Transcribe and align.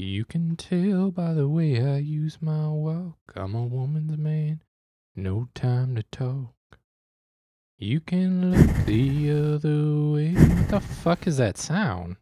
You 0.00 0.24
can 0.24 0.54
tell 0.54 1.10
by 1.10 1.34
the 1.34 1.48
way 1.48 1.84
I 1.84 1.96
use 1.96 2.38
my 2.40 2.68
walk. 2.68 3.18
I'm 3.34 3.56
a 3.56 3.64
woman's 3.64 4.16
man. 4.16 4.62
No 5.16 5.48
time 5.56 5.96
to 5.96 6.04
talk. 6.12 6.54
You 7.78 7.98
can 7.98 8.52
look 8.52 8.86
the 8.86 9.32
other 9.32 10.12
way. 10.12 10.34
What 10.34 10.68
the 10.68 10.78
fuck 10.78 11.26
is 11.26 11.38
that 11.38 11.58
sound? 11.58 12.14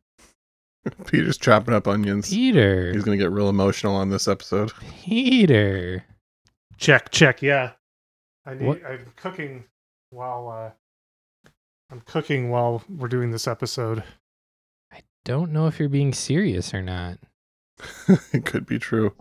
Peter's 1.07 1.37
chopping 1.37 1.75
up 1.75 1.87
onions. 1.87 2.31
Peter. 2.31 2.95
He's 2.95 3.05
gonna 3.05 3.19
get 3.19 3.31
real 3.31 3.51
emotional 3.51 3.95
on 3.95 4.09
this 4.09 4.27
episode. 4.27 4.73
Peter. 5.03 6.03
Check, 6.79 7.11
check. 7.11 7.43
Yeah, 7.43 7.73
I 8.47 8.55
need. 8.55 8.67
What- 8.67 8.87
I'm 8.87 9.13
cooking 9.17 9.65
while 10.09 10.49
uh, 10.49 11.51
I'm 11.91 12.01
cooking 12.07 12.49
while 12.49 12.83
we're 12.89 13.09
doing 13.09 13.33
this 13.33 13.47
episode. 13.47 14.03
I 14.91 15.03
don't 15.27 15.53
know 15.53 15.67
if 15.67 15.79
you're 15.79 15.91
being 15.91 16.15
serious 16.15 16.73
or 16.73 16.81
not. 16.81 17.19
it 18.33 18.45
could 18.45 18.67
be 18.67 18.79
true. 18.79 19.13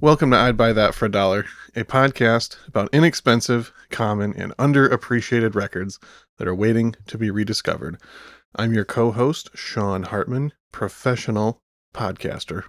Welcome 0.00 0.32
to 0.32 0.36
I'd 0.36 0.56
Buy 0.56 0.72
That 0.72 0.94
for 0.94 1.06
a 1.06 1.08
Dollar, 1.08 1.46
a 1.74 1.84
podcast 1.84 2.56
about 2.66 2.88
inexpensive, 2.92 3.72
common, 3.90 4.34
and 4.34 4.56
underappreciated 4.56 5.54
records 5.54 5.98
that 6.38 6.48
are 6.48 6.54
waiting 6.54 6.94
to 7.06 7.18
be 7.18 7.30
rediscovered. 7.30 7.98
I'm 8.54 8.72
your 8.72 8.84
co 8.84 9.12
host, 9.12 9.50
Sean 9.54 10.04
Hartman, 10.04 10.52
professional 10.72 11.60
podcaster. 11.94 12.64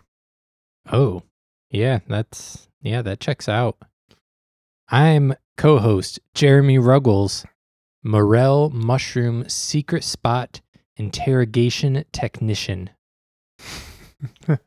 Oh, 0.92 1.24
yeah, 1.70 2.00
that's 2.08 2.68
yeah, 2.82 3.02
that 3.02 3.20
checks 3.20 3.50
out. 3.50 3.78
I'm 4.90 5.34
co-host 5.58 6.20
Jeremy 6.36 6.78
Ruggles, 6.78 7.46
Morel 8.04 8.70
Mushroom 8.70 9.48
Secret 9.50 10.04
Spot 10.04 10.60
Interrogation 10.98 12.04
Technician. 12.12 12.90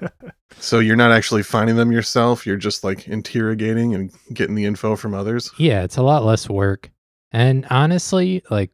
So 0.58 0.78
you're 0.78 0.96
not 0.96 1.12
actually 1.12 1.42
finding 1.42 1.76
them 1.76 1.92
yourself, 1.92 2.46
you're 2.46 2.56
just 2.56 2.82
like 2.82 3.06
interrogating 3.08 3.94
and 3.94 4.10
getting 4.32 4.54
the 4.54 4.64
info 4.64 4.96
from 4.96 5.14
others. 5.14 5.50
Yeah, 5.58 5.82
it's 5.82 5.96
a 5.96 6.02
lot 6.02 6.24
less 6.24 6.48
work. 6.48 6.90
And 7.32 7.66
honestly, 7.70 8.42
like 8.50 8.70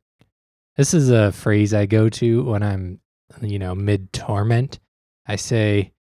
this 0.77 0.95
is 0.95 1.11
a 1.11 1.33
phrase 1.33 1.75
I 1.75 1.87
go 1.87 2.09
to 2.09 2.45
when 2.45 2.63
I'm, 2.63 3.01
you 3.41 3.59
know, 3.59 3.75
mid 3.75 4.13
torment. 4.13 4.79
I 5.27 5.37
say, 5.37 5.93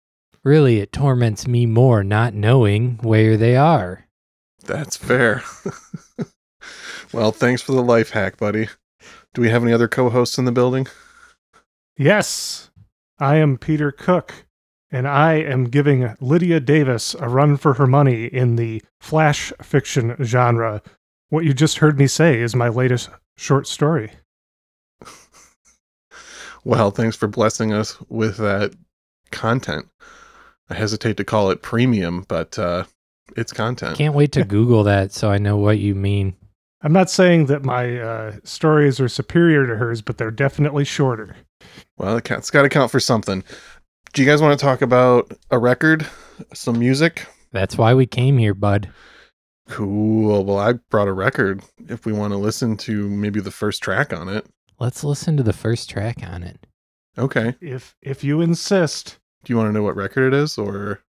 really, 0.43 0.79
it 0.79 0.91
torments 0.91 1.47
me 1.47 1.65
more 1.65 2.03
not 2.03 2.33
knowing 2.33 2.99
where 3.01 3.37
they 3.37 3.55
are. 3.55 4.07
That's 4.65 4.95
fair. 4.95 5.43
well, 7.13 7.31
thanks 7.31 7.61
for 7.61 7.73
the 7.73 7.83
life 7.83 8.11
hack, 8.11 8.37
buddy. 8.37 8.69
Do 9.33 9.41
we 9.41 9.49
have 9.49 9.63
any 9.63 9.73
other 9.73 9.87
co 9.87 10.09
hosts 10.09 10.37
in 10.37 10.45
the 10.45 10.51
building? 10.51 10.87
Yes, 11.97 12.69
I 13.19 13.37
am 13.37 13.57
Peter 13.57 13.91
Cook, 13.91 14.45
and 14.91 15.07
I 15.07 15.33
am 15.35 15.65
giving 15.65 16.15
Lydia 16.19 16.59
Davis 16.59 17.15
a 17.15 17.29
run 17.29 17.57
for 17.57 17.75
her 17.75 17.87
money 17.87 18.25
in 18.25 18.55
the 18.55 18.81
flash 18.99 19.53
fiction 19.61 20.15
genre. 20.21 20.81
What 21.29 21.45
you 21.45 21.53
just 21.53 21.77
heard 21.77 21.97
me 21.97 22.07
say 22.07 22.39
is 22.41 22.55
my 22.55 22.67
latest 22.69 23.09
short 23.37 23.67
story. 23.67 24.11
Well, 26.63 26.91
thanks 26.91 27.15
for 27.15 27.27
blessing 27.27 27.73
us 27.73 27.97
with 28.07 28.37
that 28.37 28.75
content. 29.31 29.87
I 30.69 30.75
hesitate 30.75 31.17
to 31.17 31.23
call 31.23 31.49
it 31.49 31.61
premium, 31.63 32.23
but 32.27 32.57
uh, 32.59 32.83
it's 33.35 33.51
content. 33.51 33.97
Can't 33.97 34.13
wait 34.13 34.31
to 34.33 34.43
Google 34.47 34.83
that 34.83 35.11
so 35.11 35.31
I 35.31 35.37
know 35.37 35.57
what 35.57 35.79
you 35.79 35.95
mean. 35.95 36.35
I'm 36.83 36.93
not 36.93 37.09
saying 37.09 37.47
that 37.47 37.63
my 37.63 37.99
uh, 37.99 38.35
stories 38.43 38.99
are 38.99 39.09
superior 39.09 39.67
to 39.67 39.75
hers, 39.75 40.01
but 40.01 40.17
they're 40.17 40.31
definitely 40.31 40.83
shorter. 40.83 41.35
Well, 41.97 42.17
it 42.17 42.25
ca- 42.25 42.35
it's 42.37 42.49
got 42.49 42.63
to 42.63 42.69
count 42.69 42.91
for 42.91 42.99
something. 42.99 43.43
Do 44.13 44.21
you 44.21 44.27
guys 44.27 44.41
want 44.41 44.59
to 44.59 44.61
talk 44.61 44.81
about 44.81 45.31
a 45.51 45.57
record, 45.57 46.05
some 46.53 46.77
music? 46.77 47.27
That's 47.53 47.77
why 47.77 47.93
we 47.93 48.05
came 48.05 48.37
here, 48.37 48.53
bud. 48.53 48.89
Cool. 49.69 50.43
Well, 50.43 50.57
I 50.57 50.73
brought 50.89 51.07
a 51.07 51.13
record 51.13 51.63
if 51.87 52.05
we 52.05 52.11
want 52.11 52.33
to 52.33 52.37
listen 52.37 52.75
to 52.77 53.07
maybe 53.07 53.39
the 53.39 53.51
first 53.51 53.81
track 53.81 54.11
on 54.11 54.27
it. 54.27 54.45
Let's 54.79 55.05
listen 55.05 55.37
to 55.37 55.43
the 55.43 55.53
first 55.53 55.89
track 55.89 56.17
on 56.27 56.43
it. 56.43 56.67
Okay. 57.17 57.55
If 57.61 57.95
if 58.01 58.21
you 58.21 58.41
insist. 58.41 59.19
Do 59.45 59.53
you 59.53 59.57
want 59.57 59.69
to 59.69 59.73
know 59.73 59.83
what 59.83 59.95
record 59.95 60.33
it 60.33 60.37
is 60.37 60.57
or 60.57 61.01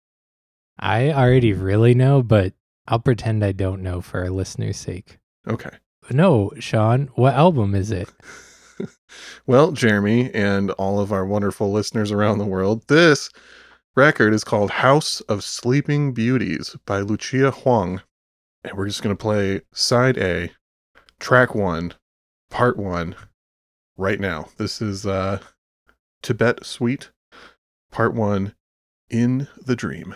I 0.79 1.11
already 1.11 1.53
really 1.53 1.95
know, 1.95 2.23
but 2.23 2.53
I'll 2.87 3.01
pretend 3.01 3.45
I 3.45 3.51
don't 3.51 3.83
know 3.83 4.01
for 4.01 4.21
our 4.21 4.31
listeners' 4.31 4.77
sake. 4.77 5.19
Okay. 5.49 5.71
No, 6.11 6.53
Sean, 6.61 7.11
what 7.15 7.35
album 7.35 7.75
is 7.75 7.91
it? 7.91 8.09
Well, 9.47 9.73
Jeremy 9.73 10.33
and 10.33 10.71
all 10.73 11.01
of 11.01 11.13
our 11.13 11.27
wonderful 11.27 11.73
listeners 11.73 12.13
around 12.13 12.39
the 12.39 12.47
world, 12.47 12.87
this 12.89 13.29
record 13.97 14.33
is 14.33 14.45
called 14.45 14.71
House 14.71 15.21
of 15.23 15.45
Sleeping 15.45 16.13
Beauties 16.13 16.77
by 16.87 17.01
Lucia 17.01 17.51
Hwong. 17.51 18.03
And 18.65 18.77
we're 18.77 18.87
just 18.87 19.03
going 19.03 19.15
to 19.15 19.21
play 19.21 19.63
side 19.73 20.17
A, 20.17 20.53
track 21.19 21.55
one, 21.55 21.95
part 22.51 22.77
one, 22.77 23.17
right 23.97 24.21
now. 24.21 24.49
This 24.57 24.81
is 24.81 25.07
uh, 25.07 25.41
Tibet 26.23 26.65
Suite, 26.65 27.11
part 27.91 28.15
one, 28.15 28.55
In 29.11 29.49
the 29.65 29.77
Dream. 29.77 30.15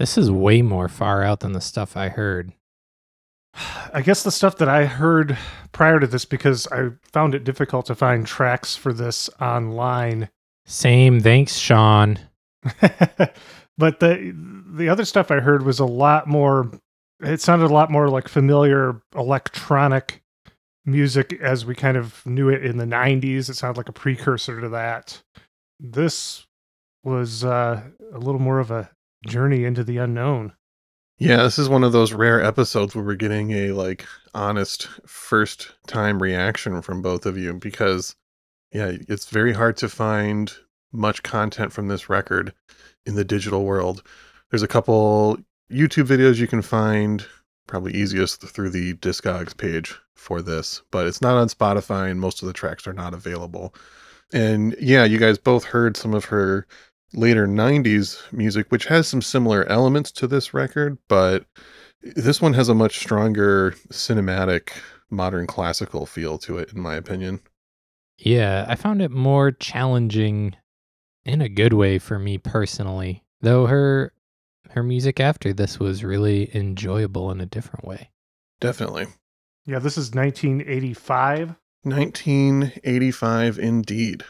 This 0.00 0.16
is 0.16 0.30
way 0.30 0.62
more 0.62 0.88
far 0.88 1.22
out 1.22 1.40
than 1.40 1.52
the 1.52 1.60
stuff 1.60 1.94
I 1.94 2.08
heard. 2.08 2.54
I 3.92 4.00
guess 4.00 4.22
the 4.22 4.30
stuff 4.30 4.56
that 4.56 4.68
I 4.68 4.86
heard 4.86 5.36
prior 5.72 6.00
to 6.00 6.06
this, 6.06 6.24
because 6.24 6.66
I 6.68 6.88
found 7.12 7.34
it 7.34 7.44
difficult 7.44 7.84
to 7.86 7.94
find 7.94 8.26
tracks 8.26 8.74
for 8.74 8.94
this 8.94 9.28
online. 9.42 10.30
Same. 10.64 11.20
Thanks, 11.20 11.58
Sean. 11.58 12.18
but 13.76 14.00
the 14.00 14.34
the 14.74 14.88
other 14.88 15.04
stuff 15.04 15.30
I 15.30 15.40
heard 15.40 15.66
was 15.66 15.80
a 15.80 15.84
lot 15.84 16.26
more. 16.26 16.70
It 17.22 17.42
sounded 17.42 17.70
a 17.70 17.74
lot 17.74 17.90
more 17.90 18.08
like 18.08 18.26
familiar 18.26 19.02
electronic 19.14 20.22
music 20.86 21.38
as 21.42 21.66
we 21.66 21.74
kind 21.74 21.98
of 21.98 22.24
knew 22.24 22.48
it 22.48 22.64
in 22.64 22.78
the 22.78 22.86
'90s. 22.86 23.50
It 23.50 23.56
sounded 23.56 23.76
like 23.76 23.90
a 23.90 23.92
precursor 23.92 24.62
to 24.62 24.70
that. 24.70 25.20
This 25.78 26.46
was 27.04 27.44
uh, 27.44 27.82
a 28.14 28.18
little 28.18 28.40
more 28.40 28.60
of 28.60 28.70
a 28.70 28.88
journey 29.26 29.64
into 29.64 29.84
the 29.84 29.98
unknown. 29.98 30.52
Yeah, 31.18 31.42
this 31.42 31.58
is 31.58 31.68
one 31.68 31.84
of 31.84 31.92
those 31.92 32.14
rare 32.14 32.42
episodes 32.42 32.94
where 32.94 33.04
we're 33.04 33.14
getting 33.14 33.50
a 33.50 33.72
like 33.72 34.06
honest 34.34 34.88
first 35.06 35.72
time 35.86 36.22
reaction 36.22 36.80
from 36.80 37.02
both 37.02 37.26
of 37.26 37.36
you 37.36 37.54
because 37.54 38.16
yeah, 38.72 38.92
it's 39.08 39.28
very 39.28 39.52
hard 39.52 39.76
to 39.78 39.88
find 39.88 40.52
much 40.92 41.22
content 41.22 41.72
from 41.72 41.88
this 41.88 42.08
record 42.08 42.54
in 43.04 43.16
the 43.16 43.24
digital 43.24 43.64
world. 43.64 44.02
There's 44.50 44.62
a 44.62 44.68
couple 44.68 45.38
YouTube 45.70 46.06
videos 46.06 46.38
you 46.38 46.46
can 46.46 46.62
find, 46.62 47.26
probably 47.66 47.92
easiest 47.94 48.40
through 48.42 48.70
the 48.70 48.94
Discogs 48.94 49.56
page 49.56 49.94
for 50.14 50.40
this, 50.42 50.82
but 50.90 51.06
it's 51.06 51.20
not 51.20 51.36
on 51.36 51.48
Spotify 51.48 52.10
and 52.10 52.20
most 52.20 52.42
of 52.42 52.46
the 52.46 52.52
tracks 52.52 52.86
are 52.86 52.92
not 52.92 53.14
available. 53.14 53.74
And 54.32 54.76
yeah, 54.80 55.04
you 55.04 55.18
guys 55.18 55.38
both 55.38 55.64
heard 55.64 55.96
some 55.96 56.14
of 56.14 56.26
her 56.26 56.66
later 57.12 57.46
90s 57.46 58.20
music, 58.32 58.70
which 58.70 58.86
has 58.86 59.08
some 59.08 59.22
similar 59.22 59.64
elements 59.66 60.10
to 60.12 60.26
this 60.26 60.54
record, 60.54 60.98
but 61.08 61.44
this 62.02 62.40
one 62.40 62.54
has 62.54 62.68
a 62.68 62.74
much 62.74 62.98
stronger 62.98 63.72
cinematic 63.88 64.70
modern 65.10 65.46
classical 65.46 66.06
feel 66.06 66.38
to 66.38 66.58
it, 66.58 66.72
in 66.72 66.80
my 66.80 66.94
opinion. 66.94 67.40
Yeah, 68.18 68.66
I 68.68 68.74
found 68.74 69.02
it 69.02 69.10
more 69.10 69.50
challenging 69.50 70.54
in 71.24 71.40
a 71.40 71.48
good 71.48 71.72
way 71.72 71.98
for 71.98 72.18
me 72.18 72.38
personally. 72.38 73.24
Though 73.40 73.66
her 73.66 74.12
her 74.70 74.82
music 74.82 75.18
after 75.18 75.52
this 75.52 75.80
was 75.80 76.04
really 76.04 76.54
enjoyable 76.54 77.30
in 77.30 77.40
a 77.40 77.46
different 77.46 77.86
way. 77.86 78.10
Definitely. 78.60 79.06
Yeah, 79.66 79.78
this 79.78 79.98
is 79.98 80.14
1985. 80.14 81.54
1985 81.82 83.58
indeed. 83.58 84.24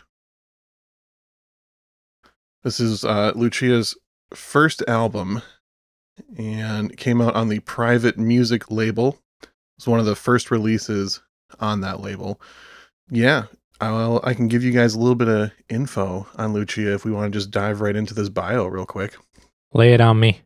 This 2.62 2.78
is 2.78 3.04
uh, 3.04 3.32
Lucia's 3.34 3.96
first 4.34 4.82
album 4.86 5.40
and 6.36 6.94
came 6.98 7.22
out 7.22 7.34
on 7.34 7.48
the 7.48 7.60
Private 7.60 8.18
Music 8.18 8.70
label. 8.70 9.18
It's 9.78 9.86
one 9.86 9.98
of 9.98 10.04
the 10.04 10.14
first 10.14 10.50
releases 10.50 11.22
on 11.58 11.80
that 11.80 12.00
label. 12.00 12.38
Yeah, 13.10 13.44
I'll, 13.80 14.20
I 14.24 14.34
can 14.34 14.46
give 14.46 14.62
you 14.62 14.72
guys 14.72 14.94
a 14.94 14.98
little 14.98 15.14
bit 15.14 15.28
of 15.28 15.52
info 15.70 16.26
on 16.36 16.52
Lucia 16.52 16.92
if 16.92 17.06
we 17.06 17.12
want 17.12 17.32
to 17.32 17.38
just 17.38 17.50
dive 17.50 17.80
right 17.80 17.96
into 17.96 18.12
this 18.12 18.28
bio 18.28 18.66
real 18.66 18.84
quick. 18.84 19.16
Lay 19.72 19.94
it 19.94 20.02
on 20.02 20.20
me. 20.20 20.42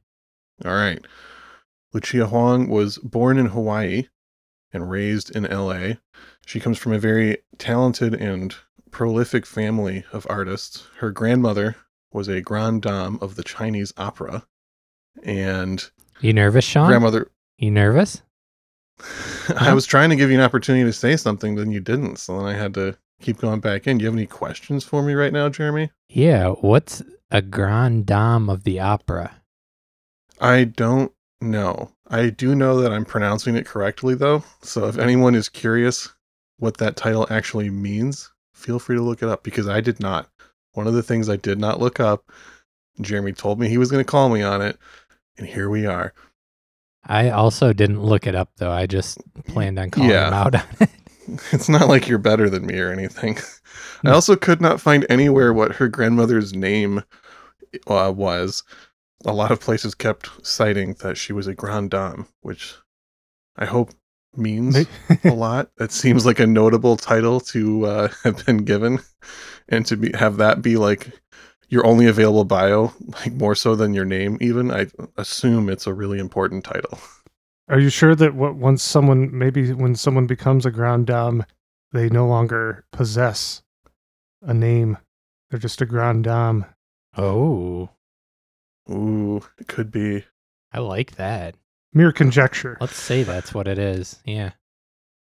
All 0.64 0.72
right. 0.72 1.04
Lucia 1.92 2.26
Hwong 2.26 2.68
was 2.68 2.98
born 2.98 3.38
in 3.38 3.46
Hawaii 3.46 4.06
and 4.72 4.88
raised 4.88 5.34
in 5.34 5.42
LA. 5.44 5.94
She 6.46 6.60
comes 6.60 6.78
from 6.78 6.92
a 6.92 6.98
very 7.00 7.38
talented 7.58 8.14
and 8.14 8.54
prolific 8.92 9.46
family 9.46 10.04
of 10.12 10.28
artists. 10.30 10.86
Her 10.98 11.10
grandmother 11.10 11.74
was 12.14 12.28
a 12.28 12.40
grande 12.40 12.82
dame 12.82 13.18
of 13.20 13.34
the 13.34 13.42
Chinese 13.42 13.92
opera. 13.98 14.46
And 15.22 15.84
You 16.20 16.32
nervous, 16.32 16.64
Sean? 16.64 16.88
grandmother, 16.88 17.30
You 17.58 17.70
nervous? 17.70 18.22
I 19.58 19.74
was 19.74 19.84
trying 19.86 20.10
to 20.10 20.16
give 20.16 20.30
you 20.30 20.38
an 20.38 20.44
opportunity 20.44 20.84
to 20.84 20.92
say 20.92 21.16
something, 21.16 21.56
then 21.56 21.70
you 21.72 21.80
didn't. 21.80 22.16
So 22.16 22.38
then 22.38 22.46
I 22.46 22.54
had 22.54 22.72
to 22.74 22.96
keep 23.20 23.38
going 23.38 23.60
back 23.60 23.86
in. 23.86 23.98
Do 23.98 24.02
you 24.04 24.06
have 24.08 24.16
any 24.16 24.26
questions 24.26 24.84
for 24.84 25.02
me 25.02 25.14
right 25.14 25.32
now, 25.32 25.48
Jeremy? 25.48 25.90
Yeah, 26.08 26.50
what's 26.50 27.02
a 27.30 27.42
grande 27.42 28.06
dame 28.06 28.48
of 28.48 28.64
the 28.64 28.80
opera? 28.80 29.42
I 30.40 30.64
don't 30.64 31.12
know. 31.40 31.90
I 32.08 32.30
do 32.30 32.54
know 32.54 32.80
that 32.80 32.92
I'm 32.92 33.04
pronouncing 33.04 33.56
it 33.56 33.66
correctly, 33.66 34.14
though. 34.14 34.44
So 34.62 34.86
if 34.86 34.98
anyone 34.98 35.34
is 35.34 35.48
curious 35.48 36.08
what 36.58 36.76
that 36.78 36.96
title 36.96 37.26
actually 37.30 37.70
means, 37.70 38.30
feel 38.52 38.78
free 38.78 38.96
to 38.96 39.02
look 39.02 39.22
it 39.22 39.28
up 39.28 39.42
because 39.42 39.68
I 39.68 39.80
did 39.80 40.00
not. 40.00 40.28
One 40.74 40.86
of 40.86 40.94
the 40.94 41.02
things 41.02 41.28
I 41.28 41.36
did 41.36 41.58
not 41.58 41.80
look 41.80 41.98
up, 42.00 42.30
Jeremy 43.00 43.32
told 43.32 43.58
me 43.58 43.68
he 43.68 43.78
was 43.78 43.90
going 43.90 44.04
to 44.04 44.10
call 44.10 44.28
me 44.28 44.42
on 44.42 44.60
it, 44.62 44.78
and 45.38 45.46
here 45.46 45.68
we 45.68 45.86
are. 45.86 46.12
I 47.06 47.30
also 47.30 47.72
didn't 47.72 48.02
look 48.02 48.26
it 48.26 48.34
up 48.34 48.50
though. 48.56 48.70
I 48.70 48.86
just 48.86 49.18
planned 49.46 49.78
on 49.78 49.90
calling 49.90 50.10
Yeah. 50.10 50.28
him 50.28 50.34
out 50.34 50.54
on 50.54 50.62
it. 50.80 50.90
It's 51.52 51.70
not 51.70 51.88
like 51.88 52.06
you're 52.06 52.18
better 52.18 52.50
than 52.50 52.66
me 52.66 52.78
or 52.78 52.92
anything. 52.92 53.38
I 54.04 54.10
also 54.10 54.36
could 54.36 54.60
not 54.60 54.78
find 54.78 55.06
anywhere 55.08 55.54
what 55.54 55.76
her 55.76 55.88
grandmother's 55.88 56.52
name 56.54 57.02
uh, 57.86 58.12
was. 58.14 58.62
A 59.24 59.32
lot 59.32 59.50
of 59.50 59.58
places 59.58 59.94
kept 59.94 60.28
citing 60.46 60.92
that 61.00 61.16
she 61.16 61.32
was 61.32 61.46
a 61.46 61.54
grande 61.54 61.92
dame, 61.92 62.26
which 62.42 62.74
I 63.56 63.64
hope 63.64 63.92
means 64.36 64.76
a 65.24 65.30
lot. 65.32 65.70
That 65.78 65.92
seems 65.92 66.26
like 66.26 66.40
a 66.40 66.46
notable 66.46 66.98
title 66.98 67.40
to 67.40 67.86
uh, 67.86 68.08
have 68.24 68.44
been 68.44 68.58
given, 68.58 68.98
and 69.68 69.86
to 69.86 69.96
be 69.96 70.12
have 70.16 70.36
that 70.36 70.62
be 70.62 70.76
like 70.76 71.10
your 71.68 71.86
only 71.86 72.06
available 72.06 72.44
bio, 72.44 72.92
like 73.24 73.32
more 73.32 73.54
so 73.54 73.74
than 73.74 73.94
your 73.94 74.04
name. 74.04 74.38
Even 74.40 74.70
I 74.70 74.86
assume 75.16 75.68
it's 75.68 75.86
a 75.86 75.94
really 75.94 76.18
important 76.18 76.64
title. 76.64 76.98
Are 77.68 77.78
you 77.78 77.88
sure 77.88 78.14
that 78.14 78.34
what 78.34 78.56
once 78.56 78.82
someone 78.82 79.36
maybe 79.36 79.72
when 79.72 79.94
someone 79.94 80.26
becomes 80.26 80.66
a 80.66 80.70
grande 80.70 81.06
dame, 81.06 81.44
they 81.92 82.08
no 82.08 82.26
longer 82.26 82.84
possess 82.92 83.62
a 84.42 84.52
name? 84.52 84.98
They're 85.50 85.58
just 85.58 85.80
a 85.80 85.86
grande 85.86 86.24
dame. 86.24 86.66
Oh, 87.16 87.90
Ooh, 88.90 89.42
it 89.58 89.66
could 89.66 89.90
be. 89.90 90.24
I 90.72 90.80
like 90.80 91.16
that. 91.16 91.56
Mere 91.92 92.12
conjecture. 92.12 92.76
Let's 92.80 92.96
say 92.96 93.22
that's 93.22 93.54
what 93.54 93.68
it 93.68 93.78
is. 93.78 94.20
Yeah. 94.24 94.52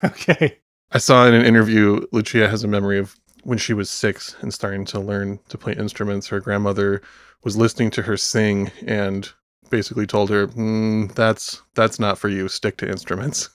Okay. 0.01 0.59
I 0.93 0.97
saw 0.97 1.27
in 1.27 1.33
an 1.33 1.43
interview, 1.43 2.05
Lucia 2.13 2.47
has 2.47 2.63
a 2.63 2.69
memory 2.69 2.99
of 2.99 3.17
when 3.43 3.57
she 3.57 3.73
was 3.73 3.89
six 3.89 4.35
and 4.41 4.53
starting 4.53 4.85
to 4.85 4.99
learn 4.99 5.39
to 5.49 5.57
play 5.57 5.73
instruments. 5.73 6.27
Her 6.27 6.39
grandmother 6.39 7.01
was 7.43 7.57
listening 7.57 7.91
to 7.91 8.01
her 8.03 8.17
sing 8.17 8.71
and 8.85 9.31
basically 9.69 10.07
told 10.07 10.29
her, 10.29 10.47
mm, 10.47 11.13
"That's 11.15 11.61
that's 11.75 11.99
not 11.99 12.17
for 12.17 12.29
you. 12.29 12.47
Stick 12.47 12.77
to 12.77 12.89
instruments." 12.89 13.49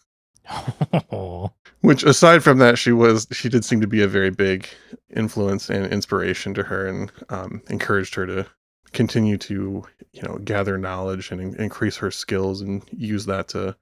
Which, 1.81 2.03
aside 2.03 2.43
from 2.43 2.59
that, 2.59 2.79
she 2.79 2.93
was 2.93 3.27
she 3.31 3.49
did 3.49 3.65
seem 3.65 3.81
to 3.81 3.87
be 3.87 4.03
a 4.03 4.09
very 4.09 4.31
big 4.31 4.69
influence 5.15 5.69
and 5.69 5.87
inspiration 5.93 6.55
to 6.55 6.63
her, 6.63 6.87
and 6.87 7.13
um, 7.29 7.63
encouraged 7.69 8.15
her 8.15 8.27
to 8.27 8.47
continue 8.93 9.37
to 9.37 9.85
you 10.13 10.23
know 10.23 10.39
gather 10.45 10.79
knowledge 10.79 11.31
and 11.31 11.41
in- 11.41 11.61
increase 11.61 11.97
her 11.97 12.11
skills 12.11 12.61
and 12.61 12.83
use 12.91 13.27
that 13.27 13.49
to 13.49 13.77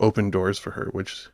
open 0.00 0.30
doors 0.30 0.58
for 0.58 0.72
her, 0.72 0.90
which 0.92 1.28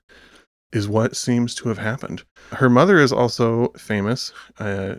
is 0.75 0.89
what 0.89 1.17
seems 1.17 1.55
to 1.55 1.69
have 1.69 1.79
happened. 1.79 2.25
Her 2.53 2.69
mother 2.69 2.99
is 2.99 3.13
also 3.13 3.69
famous. 3.79 4.33
Uh, 4.59 4.97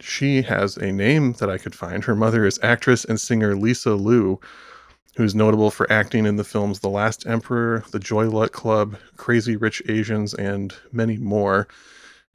she 0.00 0.42
has 0.42 0.76
a 0.76 0.92
name 0.92 1.32
that 1.34 1.50
I 1.50 1.58
could 1.58 1.74
find. 1.74 2.04
Her 2.04 2.14
mother 2.14 2.44
is 2.44 2.60
actress 2.62 3.04
and 3.04 3.20
singer 3.20 3.56
Lisa 3.56 3.94
Lu, 3.94 4.38
who's 5.16 5.34
notable 5.34 5.70
for 5.72 5.90
acting 5.90 6.26
in 6.26 6.36
the 6.36 6.44
films 6.44 6.78
The 6.78 6.88
Last 6.88 7.26
Emperor, 7.26 7.82
The 7.90 7.98
Joy 7.98 8.28
Luck 8.28 8.52
Club, 8.52 8.96
Crazy 9.16 9.56
Rich 9.56 9.82
Asians, 9.88 10.34
and 10.34 10.72
many 10.92 11.16
more. 11.16 11.66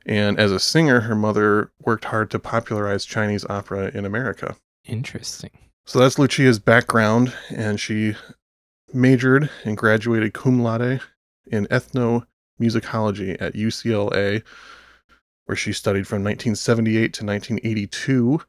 And 0.06 0.38
as 0.38 0.52
a 0.52 0.60
singer, 0.60 1.00
her 1.02 1.16
mother 1.16 1.72
worked 1.86 2.06
hard 2.06 2.30
to 2.32 2.40
popularize 2.40 3.06
Chinese 3.06 3.46
opera 3.46 3.92
in 3.94 4.04
America. 4.04 4.58
Interesting. 4.84 5.52
So 5.86 6.00
that's 6.00 6.20
Lucia's 6.20 6.60
background, 6.60 7.34
and 7.50 7.80
she 7.80 8.16
majored 8.94 9.50
and 9.64 9.78
graduated 9.78 10.34
cum 10.34 10.62
laude 10.62 11.02
in 11.48 11.68
ethnomusicology 12.60 13.42
at 13.42 13.54
UCLA, 13.54 14.44
where 15.46 15.56
she 15.56 15.74
studied 15.74 16.08
from 16.08 16.24
1978 16.24 17.14
to 17.14 17.26
1982. 17.26 18.42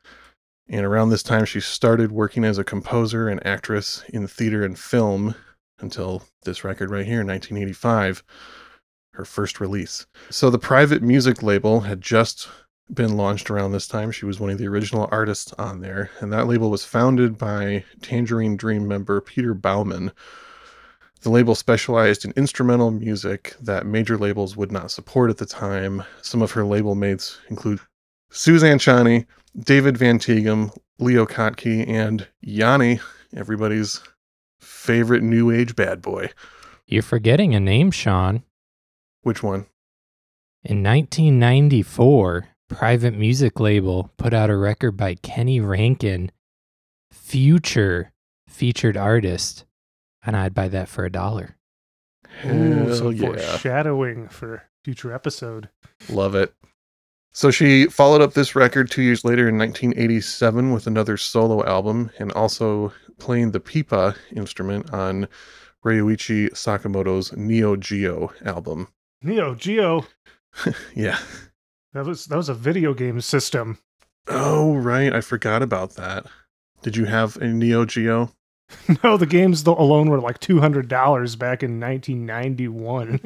And 0.69 0.87
around 0.87 1.11
this 1.11 1.23
time, 1.23 1.45
she 1.45 1.61
started 1.61 2.13
working 2.13 2.45
as 2.45 2.59
a 2.59 2.65
composer 2.65 3.29
and 3.29 3.45
actress 3.47 4.03
in 4.09 4.27
theater 4.27 4.65
and 4.65 4.79
film 4.79 5.35
until 5.81 6.23
this 6.45 6.65
record 6.65 6.91
right 6.91 7.05
here, 7.05 7.25
1985, 7.25 8.23
her 9.13 9.25
first 9.25 9.61
release. 9.61 10.07
So 10.31 10.49
the 10.51 10.59
private 10.59 11.03
music 11.03 11.43
label 11.43 11.81
had 11.81 12.01
just 12.01 12.49
been 12.93 13.17
launched 13.17 13.51
around 13.51 13.73
this 13.73 13.89
time. 13.89 14.11
She 14.11 14.27
was 14.27 14.41
one 14.41 14.51
of 14.51 14.59
the 14.59 14.69
original 14.69 15.09
artists 15.11 15.53
on 15.55 15.81
there, 15.81 16.11
and 16.21 16.33
that 16.33 16.47
label 16.47 16.71
was 16.71 16.85
founded 16.85 17.37
by 17.39 17.85
Tangerine 18.03 18.57
Dream 18.57 18.87
member 18.87 19.21
Peter 19.21 19.55
Baumann. 19.55 20.13
The 21.25 21.31
label 21.31 21.55
specialized 21.55 22.27
in 22.27 22.35
instrumental 22.37 22.91
music 22.91 23.57
that 23.59 23.87
major 23.87 24.19
labels 24.19 24.59
would 24.59 24.71
not 24.71 24.91
support 24.91 25.31
at 25.31 25.39
the 25.39 25.47
time. 25.47 26.05
Some 26.21 26.43
of 26.43 26.51
her 26.51 26.67
label 26.67 26.95
mates 26.95 27.39
include 27.49 27.81
Suzanne 28.31 28.79
Ciani, 28.79 29.25
David 29.59 29.97
Van 29.97 30.19
Tieghem, 30.19 30.77
Leo 30.99 31.25
Kottke, 31.25 31.89
and 31.89 32.29
Yanni 32.43 33.01
everybody's 33.35 34.03
favorite 34.61 35.23
new 35.23 35.51
age 35.51 35.75
bad 35.75 36.03
boy. 36.03 36.29
You're 36.87 37.03
forgetting 37.03 37.55
a 37.55 37.61
name, 37.61 37.91
Sean. 37.91 38.43
Which 39.23 39.43
one? 39.43 39.65
In 40.63 40.83
1994, 40.83 42.49
Private 42.69 43.15
Music 43.15 43.59
Label 43.59 44.11
put 44.19 44.35
out 44.35 44.51
a 44.51 44.57
record 44.59 44.99
by 44.99 45.15
Kenny 45.15 45.59
Rankin, 45.59 46.31
Future 47.11 48.13
featured 48.47 48.99
artist, 48.99 49.65
and 50.25 50.37
I'd 50.37 50.55
buy 50.55 50.69
that 50.69 50.89
for 50.89 51.05
a 51.05 51.11
dollar. 51.11 51.57
Ooh, 52.45 52.49
Hell 52.49 52.95
some 52.95 53.13
yeah. 53.13 53.27
foreshadowing 53.27 54.29
for 54.29 54.65
future 54.85 55.13
episode. 55.13 55.69
Love 56.09 56.35
it. 56.35 56.53
So 57.33 57.51
she 57.51 57.87
followed 57.87 58.21
up 58.21 58.35
this 58.35 58.55
record 58.55 58.91
two 58.91 59.03
years 59.03 59.25
later 59.25 59.49
in 59.49 59.59
1987 59.59 60.73
with 60.73 60.87
another 60.87 61.17
solo 61.17 61.65
album 61.67 62.11
and 62.19 62.31
also 62.33 62.93
playing 63.19 63.51
the 63.51 63.61
pipa 63.61 64.15
instrument 64.35 64.93
on 64.93 65.27
Ryuichi 65.85 66.51
Sakamoto's 66.53 67.37
Neo 67.37 67.77
Geo 67.77 68.33
album. 68.45 68.89
Neo 69.21 69.55
Geo. 69.55 70.07
yeah. 70.95 71.19
That 71.93 72.07
was 72.07 72.27
that 72.27 72.37
was 72.37 72.49
a 72.49 72.55
video 72.55 72.95
game 72.95 73.21
system. 73.21 73.79
Oh, 74.29 74.75
right. 74.77 75.13
I 75.13 75.21
forgot 75.21 75.63
about 75.63 75.97
that. 75.97 76.27
Did 76.83 76.97
you 76.97 77.05
have 77.05 77.37
a 77.39 77.49
Neo 77.49 77.85
Geo? 77.85 78.31
no, 79.05 79.17
the 79.17 79.27
games 79.27 79.65
alone 79.65 80.11
were 80.11 80.21
like 80.21 80.39
two 80.41 80.61
hundred 80.61 80.89
dollars 80.89 81.37
back 81.37 81.63
in 81.63 81.79
nineteen 81.79 82.27
ninety 82.27 82.69
one. 82.69 83.21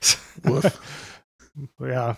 Woof. 0.44 1.20
yeah. 1.80 2.16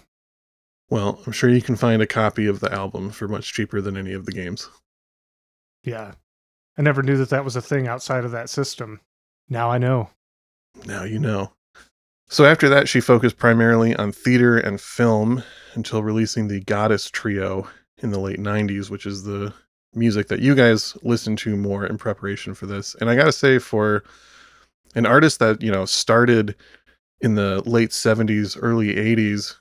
Well, 0.91 1.21
I'm 1.27 1.33
sure 1.33 1.51
you 1.51 1.63
can 1.63 1.77
find 1.77 2.03
a 2.03 2.07
copy 2.07 2.47
of 2.47 2.61
the 2.61 2.73
album 2.73 3.11
for 3.11 3.27
much 3.27 3.53
cheaper 3.53 3.81
than 3.81 3.97
any 3.97 4.13
of 4.13 4.27
the 4.27 4.33
games. 4.33 4.69
Yeah. 5.83 6.13
I 6.77 6.83
never 6.83 7.03
knew 7.03 7.17
that 7.17 7.31
that 7.31 7.45
was 7.45 7.57
a 7.57 7.63
thing 7.63 7.89
outside 7.89 8.25
of 8.25 8.33
that 8.33 8.51
system. 8.51 9.01
Now 9.49 9.71
I 9.71 9.79
know. 9.79 10.11
Now 10.87 11.05
you 11.05 11.19
know. 11.19 11.53
So 12.29 12.45
after 12.45 12.69
that, 12.69 12.89
she 12.89 13.01
focused 13.01 13.37
primarily 13.37 13.95
on 13.95 14.13
theater 14.13 14.59
and 14.59 14.81
film 14.81 15.43
until 15.75 16.03
releasing 16.03 16.49
the 16.49 16.61
Goddess 16.61 17.11
Trio 17.11 17.69
in 17.99 18.11
the 18.11 18.19
late 18.19 18.41
90s, 18.41 18.91
which 18.91 19.07
is 19.07 19.25
the 19.25 19.53
music 19.97 20.29
that 20.29 20.41
you 20.41 20.55
guys 20.55 20.97
listen 21.03 21.37
to 21.37 21.57
more 21.57 21.87
in 21.87 21.99
preparation 21.99 22.55
for 22.55 22.67
this. 22.67 22.95
And 23.01 23.11
I 23.11 23.17
got 23.17 23.25
to 23.25 23.33
say, 23.33 23.59
for 23.59 24.05
an 24.95 25.07
artist 25.07 25.39
that, 25.39 25.63
you 25.63 25.71
know, 25.71 25.85
started 25.85 26.55
in 27.21 27.35
the 27.35 27.63
late 27.69 27.91
70s, 27.91 28.59
early 28.61 28.95
80s, 28.95 29.57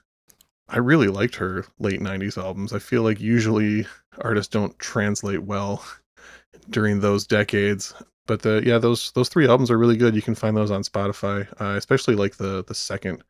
I 0.70 0.80
really 0.80 1.08
liked 1.08 1.36
her 1.36 1.66
late 1.80 2.00
90s 2.00 2.38
albums. 2.38 2.74
I 2.74 2.80
feel 2.80 3.04
like 3.04 3.20
usually 3.20 3.86
artists 4.22 4.52
don't 4.52 4.78
translate 4.80 5.44
well 5.44 5.84
during 6.70 7.00
those 7.00 7.28
decades 7.28 7.94
but 8.26 8.42
the 8.42 8.62
yeah 8.66 8.78
those 8.78 9.12
those 9.12 9.30
three 9.30 9.48
albums 9.48 9.70
are 9.70 9.78
really 9.78 9.98
good 9.98 10.16
you 10.16 10.22
can 10.22 10.36
find 10.36 10.56
those 10.56 10.72
on 10.72 10.84
spotify 10.84 11.48
uh, 11.62 11.76
especially 11.76 12.16
like 12.16 12.38
the 12.38 12.64
the 12.68 12.76
second 12.76 13.24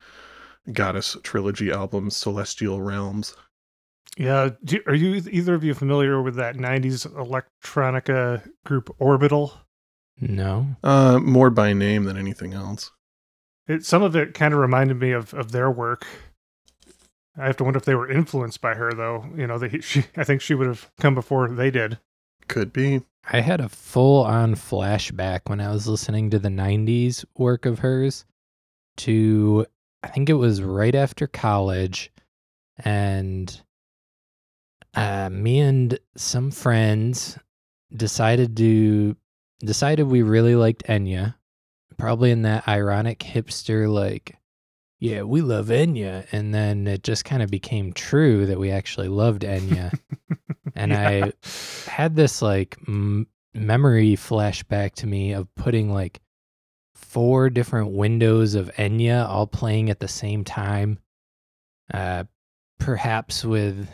goddess 0.72 1.18
trilogy 1.24 1.72
album 1.72 2.10
celestial 2.10 2.82
realms 2.82 3.36
Yeah. 4.18 4.50
Do, 4.64 4.80
are 4.88 4.94
you 4.96 5.16
either 5.32 5.56
of 5.56 5.64
you 5.64 5.74
familiar 5.74 6.22
with 6.22 6.36
that 6.36 6.56
'90s 6.56 7.08
electronica 7.14 8.48
group 8.66 8.96
Orbital? 9.00 9.54
No. 10.22 10.68
uh 10.84 11.20
more 11.20 11.50
by 11.50 11.74
name 11.74 12.04
than 12.04 12.18
anything 12.18 12.54
else 12.54 12.92
It, 13.68 13.84
some 13.84 14.04
of 14.04 14.16
it 14.16 14.36
kind 14.36 14.54
of 14.54 14.60
reminded 14.60 15.00
me 15.00 15.12
of, 15.12 15.34
of 15.34 15.52
their 15.52 15.72
work. 15.72 16.06
I 17.36 17.48
have 17.48 17.58
to 17.58 17.64
wonder 17.64 17.78
if 17.78 17.86
they 17.86 17.96
were 17.96 18.10
influenced 18.12 18.62
by 18.62 18.76
her, 18.76 18.94
though. 18.94 19.26
You 19.36 19.48
know, 19.48 19.58
they, 19.58 19.80
she, 19.80 20.06
I 20.16 20.24
think 20.24 20.42
she 20.42 20.54
would 20.54 20.68
have 20.68 20.92
come 21.00 21.16
before 21.16 21.50
they 21.50 21.72
did. 21.72 21.98
could 22.48 22.72
be 22.72 23.02
I 23.32 23.40
had 23.42 23.60
a 23.60 23.70
full 23.70 24.24
on 24.24 24.54
flashback 24.56 25.42
when 25.48 25.60
I 25.60 25.72
was 25.72 25.88
listening 25.88 26.30
to 26.30 26.40
the 26.40 26.50
90s 26.50 27.26
work 27.38 27.66
of 27.66 27.80
hers 27.80 28.26
to, 28.98 29.66
I 30.04 30.10
think 30.10 30.30
it 30.30 30.34
was 30.34 30.62
right 30.62 30.94
after 30.94 31.26
college. 31.26 32.12
And 32.78 33.62
uh, 34.96 35.30
me 35.32 35.60
and 35.60 35.98
some 36.16 36.52
friends 36.52 37.38
decided 37.96 38.56
to, 38.58 39.16
decided 39.60 40.04
we 40.04 40.22
really 40.22 40.56
liked 40.56 40.84
Enya. 40.88 41.36
Probably 41.98 42.32
in 42.32 42.42
that 42.44 42.68
ironic 42.68 43.20
hipster, 43.20 43.92
like, 43.92 44.36
yeah, 45.00 45.22
we 45.24 45.42
love 45.42 45.68
Enya. 45.68 46.26
And 46.32 46.54
then 46.54 46.88
it 46.88 47.04
just 47.04 47.24
kind 47.26 47.44
of 47.44 47.50
became 47.50 47.94
true 47.94 48.46
that 48.48 48.60
we 48.60 48.72
actually 48.72 49.10
loved 49.10 49.44
Enya. 49.44 49.98
And 50.76 50.92
Yeah. 50.92 51.28
I 51.28 51.34
had 51.92 52.16
this 52.16 52.42
like 52.42 52.78
m- 52.88 53.28
memory 53.54 54.16
flashback 54.16 54.94
to 54.96 55.08
me 55.08 55.34
of 55.34 55.54
putting 55.54 55.94
like 55.94 56.20
four 56.96 57.52
different 57.52 57.92
windows 57.92 58.56
of 58.56 58.72
Enya 58.78 59.28
all 59.28 59.46
playing 59.46 59.92
at 59.92 60.00
the 60.00 60.08
same 60.08 60.44
time, 60.44 60.98
uh, 61.94 62.24
perhaps 62.80 63.46
with 63.46 63.88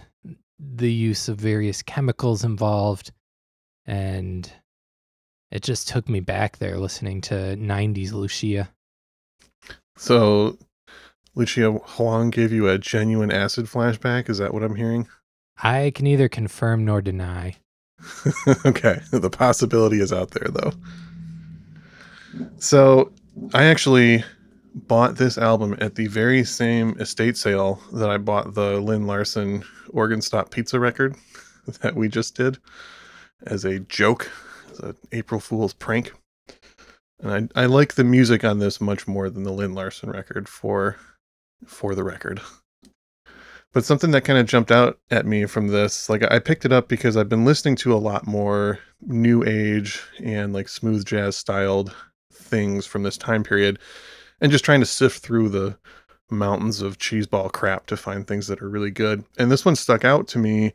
the 0.59 0.91
use 0.91 1.27
of 1.29 1.37
various 1.37 1.81
chemicals 1.81 2.43
involved. 2.43 3.11
And 3.85 4.51
it 5.51 5.63
just 5.63 5.87
took 5.87 6.07
me 6.07 6.19
back 6.19 6.57
there 6.57 6.77
listening 6.77 7.21
to 7.21 7.33
90s 7.33 8.11
Lucia. 8.11 8.69
so 9.97 10.57
lucia 11.35 11.71
hwong 11.71 12.29
gave 12.29 12.51
you 12.51 12.67
a 12.67 12.77
genuine 12.77 13.31
acid 13.31 13.65
flashback 13.65 14.29
is 14.29 14.37
that 14.39 14.53
what 14.53 14.63
i'm 14.63 14.75
hearing 14.75 15.07
I 15.61 15.91
can 15.93 16.05
neither 16.05 16.29
confirm 16.29 16.85
nor 16.85 17.01
deny. 17.01 17.57
okay 18.65 19.01
the 19.11 19.29
possibility 19.29 19.99
is 19.99 20.13
out 20.13 20.31
there 20.31 20.47
though 20.49 20.71
so 22.57 23.11
i 23.53 23.65
actually 23.65 24.23
bought 24.73 25.15
this 25.15 25.37
album 25.37 25.75
at 25.79 25.95
the 25.95 26.07
very 26.07 26.43
same 26.43 26.95
estate 26.99 27.35
sale 27.35 27.81
that 27.93 28.09
i 28.09 28.17
bought 28.17 28.53
the 28.53 28.79
lyn 28.79 29.07
larsen 29.07 29.63
organ 29.89 30.21
stop 30.21 30.51
pizza 30.51 30.79
record 30.79 31.15
that 31.81 31.95
we 31.95 32.07
just 32.07 32.35
did 32.35 32.57
as 33.45 33.65
a 33.65 33.79
joke 33.79 34.29
as 34.71 34.79
an 34.79 34.95
april 35.11 35.39
fool's 35.39 35.73
prank. 35.73 36.13
And 37.21 37.51
I, 37.55 37.63
I 37.63 37.65
like 37.65 37.95
the 37.95 38.03
music 38.03 38.43
on 38.43 38.59
this 38.59 38.79
much 38.79 39.07
more 39.07 39.29
than 39.29 39.43
the 39.43 39.51
lyn 39.51 39.73
larsen 39.73 40.09
record 40.09 40.47
for 40.47 40.95
for 41.65 41.93
the 41.93 42.03
record. 42.03 42.41
But 43.73 43.85
something 43.85 44.11
that 44.11 44.23
kind 44.23 44.39
of 44.39 44.47
jumped 44.47 44.71
out 44.71 44.97
at 45.11 45.27
me 45.27 45.45
from 45.45 45.67
this, 45.67 46.09
like 46.09 46.23
I 46.31 46.39
picked 46.39 46.65
it 46.65 46.71
up 46.71 46.87
because 46.87 47.15
I've 47.15 47.29
been 47.29 47.45
listening 47.45 47.75
to 47.77 47.93
a 47.93 47.97
lot 47.97 48.25
more 48.25 48.79
new 49.01 49.43
age 49.45 50.01
and 50.23 50.53
like 50.53 50.69
smooth 50.69 51.05
jazz 51.05 51.35
styled 51.35 51.93
things 52.31 52.85
from 52.87 53.03
this 53.03 53.17
time 53.17 53.43
period 53.43 53.77
and 54.41 54.51
just 54.51 54.65
trying 54.65 54.79
to 54.79 54.85
sift 54.85 55.19
through 55.19 55.49
the 55.49 55.77
mountains 56.29 56.81
of 56.81 56.97
cheeseball 56.97 57.51
crap 57.51 57.87
to 57.87 57.97
find 57.97 58.27
things 58.27 58.47
that 58.47 58.61
are 58.61 58.69
really 58.69 58.91
good. 58.91 59.23
And 59.37 59.51
this 59.51 59.65
one 59.65 59.75
stuck 59.75 60.05
out 60.05 60.27
to 60.29 60.39
me 60.39 60.73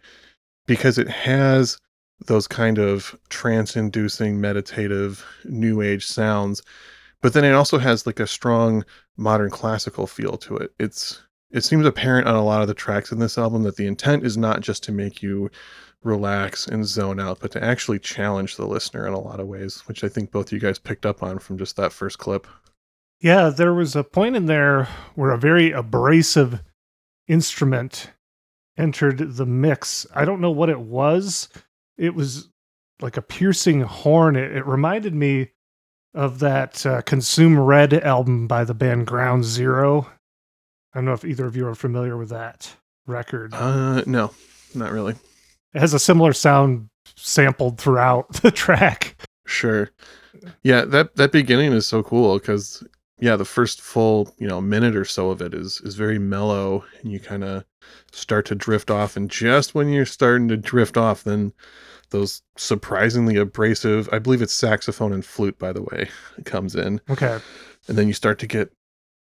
because 0.67 0.99
it 0.99 1.09
has 1.09 1.79
those 2.27 2.47
kind 2.47 2.79
of 2.79 3.19
trance 3.29 3.77
inducing 3.77 4.41
meditative 4.41 5.25
new 5.45 5.81
age 5.81 6.07
sounds 6.07 6.63
but 7.25 7.33
then 7.33 7.47
it 7.47 7.55
also 7.55 7.79
has 7.79 8.05
like 8.05 8.21
a 8.21 8.27
strong 8.27 8.85
modern 9.17 9.49
classical 9.49 10.07
feel 10.07 10.37
to 10.37 10.59
it. 10.59 10.75
It's 10.79 11.23
it 11.51 11.65
seems 11.65 11.87
apparent 11.87 12.29
on 12.29 12.35
a 12.35 12.45
lot 12.45 12.61
of 12.61 12.69
the 12.69 12.75
tracks 12.75 13.11
in 13.13 13.19
this 13.19 13.39
album 13.39 13.63
that 13.63 13.77
the 13.77 13.87
intent 13.87 14.27
is 14.27 14.37
not 14.37 14.61
just 14.61 14.85
to 14.85 14.93
make 14.93 15.23
you 15.23 15.51
relax 16.03 16.67
and 16.67 16.87
zone 16.87 17.19
out, 17.19 17.41
but 17.41 17.51
to 17.53 17.65
actually 17.65 17.99
challenge 17.99 18.57
the 18.57 18.67
listener 18.67 19.07
in 19.07 19.15
a 19.15 19.19
lot 19.19 19.41
of 19.41 19.47
ways, 19.47 19.81
which 19.87 20.05
I 20.05 20.09
think 20.11 20.33
both 20.33 20.53
you 20.53 20.59
guys 20.59 20.79
picked 20.79 21.07
up 21.07 21.23
on 21.23 21.39
from 21.39 21.57
just 21.57 21.77
that 21.77 21.95
first 21.95 22.19
clip. 22.19 22.47
Yeah, 23.25 23.49
there 23.49 23.73
was 23.73 23.97
a 23.97 24.05
point 24.05 24.37
in 24.37 24.45
there 24.45 24.87
where 25.15 25.31
a 25.31 25.39
very 25.39 25.71
abrasive 25.71 26.61
instrument 27.27 28.11
entered 28.77 29.37
the 29.37 29.47
mix. 29.47 30.07
I 30.15 30.27
don't 30.27 30.43
know 30.43 30.51
what 30.51 30.69
it 30.69 30.81
was. 30.81 31.49
It 31.97 32.15
was 32.15 32.51
like 33.01 33.17
a 33.17 33.23
piercing 33.23 33.81
horn. 33.81 34.37
It, 34.37 34.55
it 34.55 34.67
reminded 34.67 35.15
me 35.15 35.53
of 36.13 36.41
that 36.41 36.85
uh, 36.85 37.01
Consume 37.01 37.59
Red 37.59 37.95
album 37.95 38.47
by 38.47 38.63
the 38.63 38.75
band 38.75 39.07
Ground 39.07 39.47
Zero. 39.47 40.07
I 40.93 40.99
don't 40.99 41.07
know 41.07 41.15
if 41.15 41.25
either 41.25 41.47
of 41.47 41.57
you 41.57 41.67
are 41.67 41.75
familiar 41.75 42.19
with 42.19 42.29
that 42.29 42.77
record. 43.07 43.55
Uh, 43.55 44.03
no, 44.05 44.33
not 44.75 44.93
really. 44.93 45.15
It 45.73 45.81
has 45.81 45.95
a 45.95 45.99
similar 45.99 46.35
sound 46.35 46.91
sampled 47.17 47.79
throughout 47.79 48.31
the 48.43 48.51
track. 48.51 49.17
Sure. 49.47 49.91
Yeah, 50.63 50.85
that 50.85 51.17
that 51.17 51.33
beginning 51.33 51.73
is 51.73 51.87
so 51.87 52.03
cool 52.03 52.39
because 52.39 52.85
yeah, 53.25 53.37
the 53.37 53.45
first 53.47 53.81
full 53.81 54.35
you 54.39 54.47
know 54.47 54.61
minute 54.61 54.95
or 54.95 55.07
so 55.07 55.31
of 55.31 55.41
it 55.41 55.55
is 55.55 55.81
is 55.83 55.95
very 55.95 56.19
mellow, 56.19 56.85
and 57.01 57.11
you 57.11 57.19
kind 57.19 57.43
of 57.43 57.65
start 58.13 58.45
to 58.47 58.55
drift 58.55 58.91
off, 58.91 59.17
and 59.17 59.31
just 59.31 59.75
when 59.75 59.89
you're 59.89 60.05
starting 60.05 60.47
to 60.49 60.59
drift 60.59 60.99
off, 60.99 61.25
then 61.25 61.55
those 62.11 62.43
surprisingly 62.59 63.37
abrasive, 63.37 64.11
I 64.13 64.19
believe 64.19 64.43
it's 64.43 64.53
saxophone 64.53 65.13
and 65.15 65.25
flute, 65.25 65.59
by 65.59 65.73
the 65.73 65.83
way, 65.83 66.11
comes 66.45 66.75
in, 66.77 67.01
Okay. 67.09 67.39
and 67.89 67.97
then 67.97 68.09
you 68.09 68.13
start 68.15 68.39
to 68.41 68.47
get 68.47 68.71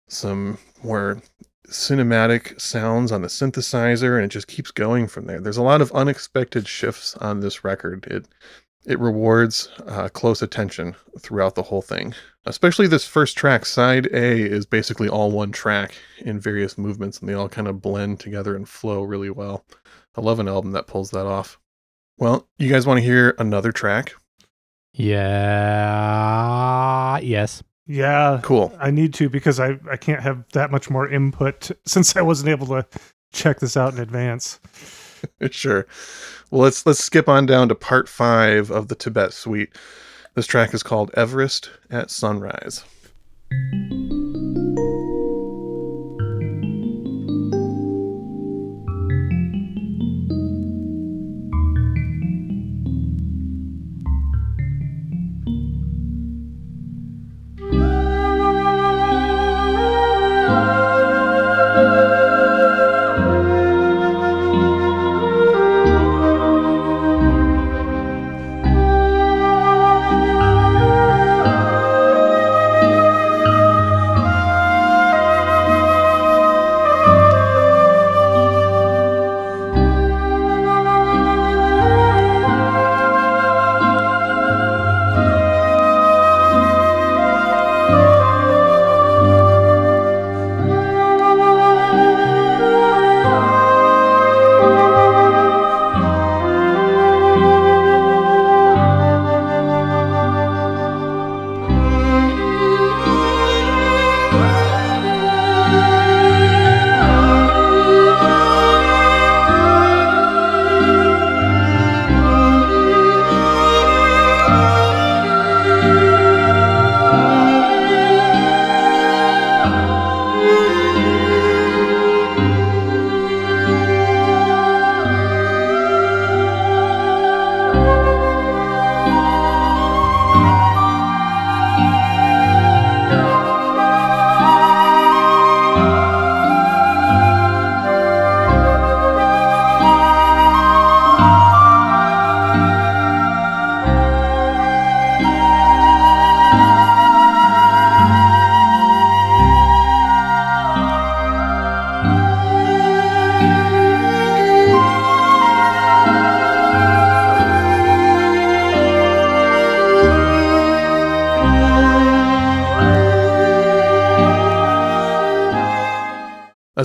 some 0.07 0.57
more 0.83 1.21
cinematic 1.69 2.59
sounds 2.59 3.11
on 3.11 3.21
the 3.21 3.29
synthesizer 3.29 4.15
and 4.17 4.25
it 4.25 4.29
just 4.29 4.47
keeps 4.47 4.71
going 4.71 5.07
from 5.07 5.25
there. 5.25 5.39
There's 5.39 5.55
a 5.57 5.61
lot 5.63 5.79
of 5.79 5.91
unexpected 5.93 6.67
shifts 6.67 7.15
on 7.17 7.39
this 7.39 7.63
record. 7.63 8.05
It 8.07 8.27
It 8.85 8.99
rewards 8.99 9.69
uh, 9.85 10.09
close 10.09 10.41
attention 10.41 10.95
throughout 11.19 11.55
the 11.55 11.63
whole 11.63 11.81
thing. 11.83 12.15
Especially 12.45 12.87
this 12.87 13.05
first 13.05 13.37
track, 13.37 13.65
side 13.65 14.07
A, 14.07 14.41
is 14.41 14.65
basically 14.65 15.07
all 15.07 15.29
one 15.29 15.51
track 15.51 15.93
in 16.19 16.39
various 16.39 16.77
movements, 16.77 17.19
and 17.19 17.29
they 17.29 17.33
all 17.33 17.47
kind 17.49 17.67
of 17.67 17.81
blend 17.81 18.19
together 18.19 18.55
and 18.55 18.67
flow 18.67 19.03
really 19.03 19.29
well. 19.29 19.63
I 20.15 20.21
love 20.21 20.39
an 20.39 20.47
album 20.47 20.71
that 20.71 20.87
pulls 20.87 21.11
that 21.11 21.27
off. 21.27 21.59
Well, 22.17 22.47
you 22.57 22.69
guys 22.69 22.87
want 22.87 22.97
to 22.97 23.03
hear 23.03 23.35
another 23.37 23.71
track? 23.71 24.13
Yeah. 25.81 27.19
Yes. 27.19 27.61
Yeah, 27.87 28.39
Cool. 28.43 28.73
I 28.79 28.89
need 28.91 29.13
to 29.15 29.27
because 29.29 29.59
I, 29.59 29.77
I 29.89 29.97
can't 29.97 30.21
have 30.21 30.45
that 30.53 30.71
much 30.71 30.89
more 30.89 31.07
input 31.09 31.71
since 31.85 32.15
I 32.15 32.21
wasn't 32.21 32.49
able 32.49 32.67
to 32.67 32.85
check 33.33 33.59
this 33.59 33.75
out 33.75 33.93
in 33.93 33.99
advance. 33.99 34.59
sure. 35.51 35.87
Well, 36.49 36.61
let's 36.61 36.85
let's 36.85 37.03
skip 37.03 37.27
on 37.27 37.45
down 37.45 37.69
to 37.69 37.75
part 37.75 38.07
five 38.09 38.69
of 38.69 38.87
the 38.87 38.95
Tibet 38.95 39.33
Suite. 39.33 39.75
This 40.35 40.47
track 40.47 40.73
is 40.73 40.83
called 40.83 41.11
Everest 41.13 41.69
at 41.89 42.09
Sunrise. 42.09 42.83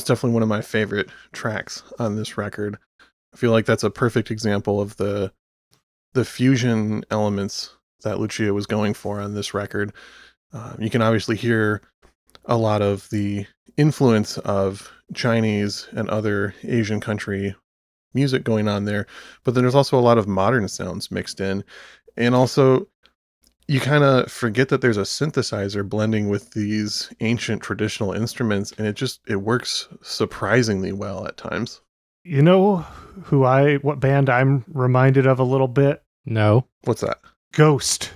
Definitely 0.07 0.35
one 0.35 0.43
of 0.43 0.49
my 0.49 0.61
favorite 0.61 1.09
tracks 1.33 1.83
on 1.99 2.17
this 2.17 2.37
record. 2.37 2.79
I 3.35 3.37
feel 3.37 3.51
like 3.51 3.67
that's 3.67 3.85
a 3.85 3.91
perfect 3.91 4.31
example 4.31 4.81
of 4.81 4.97
the 4.97 5.33
the 6.15 6.25
fusion 6.25 7.05
elements 7.11 7.77
that 8.03 8.19
Lucia 8.19 8.55
was 8.55 8.67
going 8.67 8.95
for 8.95 9.21
on 9.21 9.35
this 9.35 9.53
record. 9.53 9.93
Uh, 10.53 10.75
you 10.79 10.89
can 10.89 11.03
obviously 11.03 11.37
hear 11.37 11.83
a 12.47 12.57
lot 12.57 12.81
of 12.81 13.09
the 13.11 13.47
influence 13.77 14.39
of 14.39 14.91
Chinese 15.13 15.89
and 15.93 16.09
other 16.09 16.55
Asian 16.63 17.01
country 17.01 17.55
music 18.15 18.45
going 18.45 18.67
on 18.67 18.87
there, 18.87 19.07
but 19.45 19.55
then 19.55 19.63
there's 19.63 19.75
also 19.75 19.99
a 19.99 20.01
lot 20.01 20.17
of 20.17 20.27
modern 20.27 20.67
sounds 20.69 21.11
mixed 21.11 21.41
in. 21.41 21.63
And 22.17 22.35
also, 22.35 22.89
you 23.69 23.81
kind 23.81 24.05
of 24.05 24.31
forget 24.31 24.69
that 24.69 24.81
there's 24.81 24.97
a 24.97 25.03
synthesizer 25.03 25.89
blending 25.89 26.29
with 26.29 26.51
these 26.53 27.13
ancient 27.21 27.63
traditional 27.63 28.13
instruments, 28.13 28.73
and 28.79 28.87
it 28.87 28.95
just 28.95 29.21
it 29.29 29.37
works 29.37 29.89
surprisingly 30.03 30.93
well 30.93 31.27
at 31.27 31.37
times. 31.37 31.81
You 32.25 32.43
know 32.43 32.79
who 33.25 33.45
I 33.45 33.77
what 33.77 34.01
band 34.01 34.29
I'm 34.31 34.65
reminded 34.69 35.27
of 35.27 35.39
a 35.39 35.45
little 35.45 35.69
bit? 35.69 36.03
No. 36.25 36.67
What's 36.85 37.01
that? 37.03 37.19
Ghost. 37.53 38.13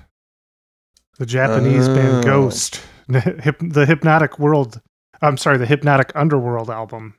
The 1.18 1.26
Japanese 1.26 1.88
Oh. 1.88 1.94
band 1.94 2.24
Ghost. 2.24 2.80
The, 3.08 3.56
the 3.60 3.86
Hypnotic 3.86 4.38
World 4.38 4.80
I'm 5.20 5.36
sorry, 5.36 5.58
the 5.58 5.66
Hypnotic 5.66 6.12
Underworld 6.14 6.70
album 6.70 7.14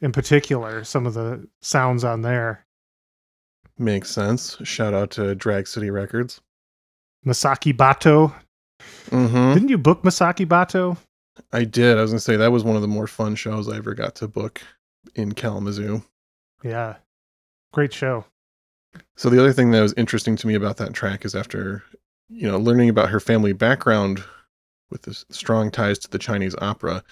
in 0.00 0.12
particular, 0.12 0.84
some 0.84 1.04
of 1.06 1.14
the 1.14 1.46
sounds 1.60 2.04
on 2.04 2.22
there. 2.22 2.64
Makes 3.76 4.10
sense. 4.10 4.56
Shout 4.62 4.94
out 4.94 5.10
to 5.12 5.34
Drag 5.34 5.66
City 5.66 5.90
Records. 5.90 6.40
Masaki 7.26 7.72
Batoh. 7.72 8.32
Mm-hmm. 9.10 9.54
Didn't 9.54 9.68
you 9.68 9.78
book 9.78 10.02
Masaki 10.02 10.46
Batoh? 10.46 10.96
I 11.52 11.64
did. 11.64 11.98
I 11.98 12.02
was 12.02 12.10
gonna 12.10 12.20
say 12.20 12.36
that 12.36 12.52
was 12.52 12.64
one 12.64 12.76
of 12.76 12.82
the 12.82 12.88
more 12.88 13.06
fun 13.06 13.34
shows 13.34 13.68
I 13.68 13.76
ever 13.76 13.94
got 13.94 14.14
to 14.16 14.28
book 14.28 14.62
in 15.14 15.32
Kalamazoo. 15.32 16.02
Yeah. 16.62 16.96
Great 17.72 17.92
show. 17.92 18.24
So 19.16 19.30
the 19.30 19.38
other 19.38 19.52
thing 19.52 19.70
that 19.70 19.80
was 19.80 19.94
interesting 19.94 20.36
to 20.36 20.46
me 20.46 20.54
about 20.54 20.76
that 20.78 20.94
track 20.94 21.24
is 21.24 21.34
after, 21.34 21.82
you 22.28 22.48
know, 22.48 22.58
learning 22.58 22.88
about 22.88 23.10
her 23.10 23.20
family 23.20 23.52
background 23.52 24.22
with 24.90 25.02
this 25.02 25.24
strong 25.30 25.70
ties 25.70 25.98
to 26.00 26.10
the 26.10 26.18
Chinese 26.18 26.54
opera, 26.60 27.02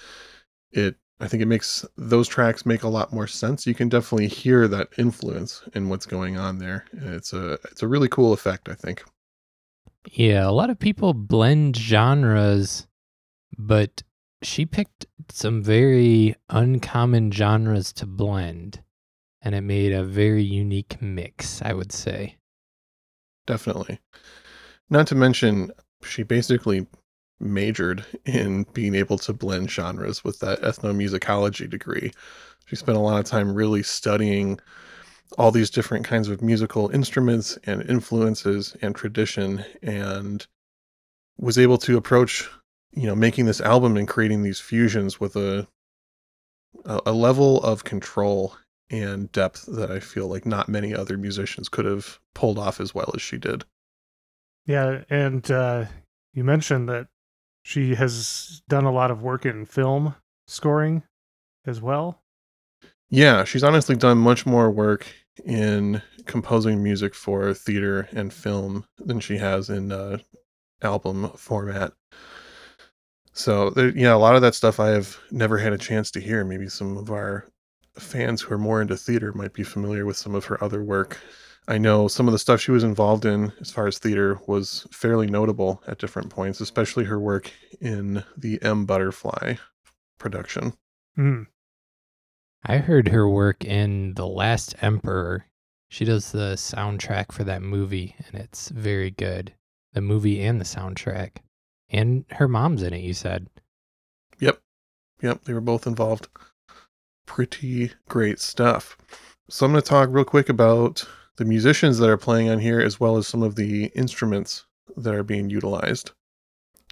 it 0.71 0.95
I 1.21 1.27
think 1.27 1.43
it 1.43 1.47
makes 1.47 1.85
those 1.97 2.27
tracks 2.27 2.65
make 2.65 2.83
a 2.83 2.89
lot 2.89 3.11
more 3.11 3.27
sense. 3.27 3.67
You 3.67 3.75
can 3.75 3.89
definitely 3.89 4.27
hear 4.27 4.67
that 4.69 4.89
influence 4.97 5.63
in 5.73 5.89
what's 5.89 6.05
going 6.05 6.37
on 6.37 6.59
there. 6.59 6.85
And 6.91 7.13
it's 7.13 7.33
a 7.33 7.53
it's 7.71 7.83
a 7.83 7.87
really 7.87 8.07
cool 8.07 8.33
effect, 8.33 8.69
I 8.69 8.73
think. 8.73 9.03
Yeah, 10.11 10.47
a 10.47 10.51
lot 10.51 10.71
of 10.71 10.79
people 10.79 11.13
blend 11.13 11.77
genres, 11.77 12.87
but 13.57 14.01
she 14.41 14.65
picked 14.65 15.05
some 15.29 15.61
very 15.61 16.35
uncommon 16.49 17.31
genres 17.31 17.93
to 17.93 18.07
blend, 18.07 18.81
and 19.43 19.53
it 19.53 19.61
made 19.61 19.93
a 19.93 20.03
very 20.03 20.41
unique 20.41 20.99
mix, 20.99 21.61
I 21.61 21.73
would 21.73 21.91
say. 21.91 22.37
Definitely. 23.45 23.99
Not 24.89 25.05
to 25.07 25.15
mention 25.15 25.71
she 26.03 26.23
basically 26.23 26.87
majored 27.39 28.03
in 28.25 28.63
being 28.73 28.95
able 28.95 29.19
to 29.19 29.33
blend 29.33 29.69
genres 29.69 30.23
with 30.23 30.39
that 30.39 30.61
ethnomusicology 30.61 31.69
degree. 31.69 32.11
She 32.65 32.75
spent 32.75 32.97
a 32.97 33.01
lot 33.01 33.19
of 33.19 33.25
time 33.25 33.53
really 33.53 33.83
studying 33.83 34.59
all 35.37 35.51
these 35.51 35.69
different 35.69 36.05
kinds 36.05 36.27
of 36.27 36.41
musical 36.41 36.89
instruments 36.89 37.57
and 37.65 37.87
influences 37.89 38.75
and 38.81 38.95
tradition 38.95 39.63
and 39.81 40.47
was 41.37 41.57
able 41.57 41.77
to 41.77 41.97
approach 41.97 42.49
you 42.91 43.05
know 43.05 43.15
making 43.15 43.45
this 43.45 43.61
album 43.61 43.95
and 43.95 44.07
creating 44.07 44.43
these 44.43 44.59
fusions 44.59 45.19
with 45.19 45.35
a 45.35 45.67
a, 46.85 47.11
level 47.11 47.61
of 47.63 47.83
control 47.83 48.55
and 48.89 49.31
depth 49.31 49.65
that 49.67 49.91
I 49.91 49.99
feel 49.99 50.27
like 50.27 50.45
not 50.45 50.69
many 50.69 50.93
other 50.93 51.17
musicians 51.17 51.69
could 51.69 51.85
have 51.85 52.19
pulled 52.33 52.57
off 52.57 52.79
as 52.79 52.93
well 52.93 53.11
as 53.13 53.21
she 53.21 53.37
did. 53.37 53.65
Yeah, 54.65 55.03
and 55.09 55.49
uh, 55.49 55.85
you 56.33 56.43
mentioned 56.43 56.89
that 56.89 57.07
she 57.63 57.95
has 57.95 58.61
done 58.67 58.85
a 58.85 58.91
lot 58.91 59.11
of 59.11 59.21
work 59.21 59.45
in 59.45 59.65
film 59.65 60.15
scoring 60.47 61.03
as 61.65 61.81
well. 61.81 62.18
Yeah, 63.09 63.43
she's 63.43 63.63
honestly 63.63 63.95
done 63.95 64.17
much 64.17 64.45
more 64.45 64.69
work 64.69 65.07
in 65.45 66.01
composing 66.25 66.83
music 66.83 67.15
for 67.15 67.53
theater 67.53 68.07
and 68.11 68.31
film 68.31 68.85
than 68.99 69.19
she 69.19 69.37
has 69.37 69.69
in 69.69 69.91
uh, 69.91 70.19
album 70.81 71.31
format. 71.35 71.93
So 73.33 73.69
there, 73.71 73.89
yeah, 73.89 74.13
a 74.13 74.17
lot 74.17 74.35
of 74.35 74.41
that 74.41 74.53
stuff 74.53 74.79
I 74.79 74.89
have 74.89 75.17
never 75.31 75.57
had 75.57 75.73
a 75.73 75.77
chance 75.77 76.11
to 76.11 76.19
hear. 76.19 76.43
Maybe 76.43 76.67
some 76.67 76.97
of 76.97 77.09
our 77.09 77.45
fans 77.97 78.41
who 78.41 78.53
are 78.53 78.59
more 78.59 78.81
into 78.81 78.97
theater 78.97 79.33
might 79.33 79.53
be 79.53 79.63
familiar 79.63 80.05
with 80.05 80.17
some 80.17 80.35
of 80.35 80.45
her 80.45 80.61
other 80.63 80.83
work. 80.83 81.17
I 81.67 81.77
know 81.77 82.07
some 82.07 82.27
of 82.27 82.31
the 82.31 82.39
stuff 82.39 82.61
she 82.61 82.71
was 82.71 82.83
involved 82.83 83.25
in 83.25 83.53
as 83.61 83.71
far 83.71 83.87
as 83.87 83.97
theater 83.97 84.39
was 84.47 84.87
fairly 84.91 85.27
notable 85.27 85.81
at 85.87 85.99
different 85.99 86.29
points, 86.29 86.61
especially 86.61 87.05
her 87.05 87.19
work 87.19 87.51
in 87.79 88.23
the 88.35 88.61
M 88.61 88.85
Butterfly 88.85 89.55
production. 90.17 90.73
Mm. 91.17 91.47
I 92.65 92.77
heard 92.77 93.07
her 93.07 93.27
work 93.27 93.63
in 93.63 94.15
The 94.15 94.27
Last 94.27 94.75
Emperor. 94.81 95.45
She 95.89 96.05
does 96.05 96.31
the 96.31 96.55
soundtrack 96.55 97.31
for 97.31 97.43
that 97.45 97.61
movie, 97.61 98.15
and 98.27 98.35
it's 98.35 98.69
very 98.69 99.11
good. 99.11 99.53
The 99.93 100.01
movie 100.01 100.41
and 100.41 100.59
the 100.59 100.65
soundtrack. 100.65 101.37
And 101.89 102.25
her 102.31 102.47
mom's 102.47 102.83
in 102.83 102.93
it, 102.93 103.01
you 103.01 103.13
said. 103.13 103.47
Yep. 104.39 104.59
Yep. 105.21 105.43
They 105.45 105.53
were 105.53 105.61
both 105.61 105.87
involved. 105.87 106.27
Pretty 107.25 107.91
great 108.07 108.39
stuff. 108.39 108.97
So 109.49 109.65
I'm 109.65 109.71
going 109.71 109.81
to 109.81 109.89
talk 109.89 110.09
real 110.11 110.25
quick 110.25 110.49
about 110.49 111.07
the 111.37 111.45
musicians 111.45 111.97
that 111.97 112.09
are 112.09 112.17
playing 112.17 112.49
on 112.49 112.59
here, 112.59 112.79
as 112.79 112.99
well 112.99 113.17
as 113.17 113.27
some 113.27 113.41
of 113.41 113.55
the 113.55 113.85
instruments 113.95 114.65
that 114.97 115.15
are 115.15 115.23
being 115.23 115.49
utilized. 115.49 116.11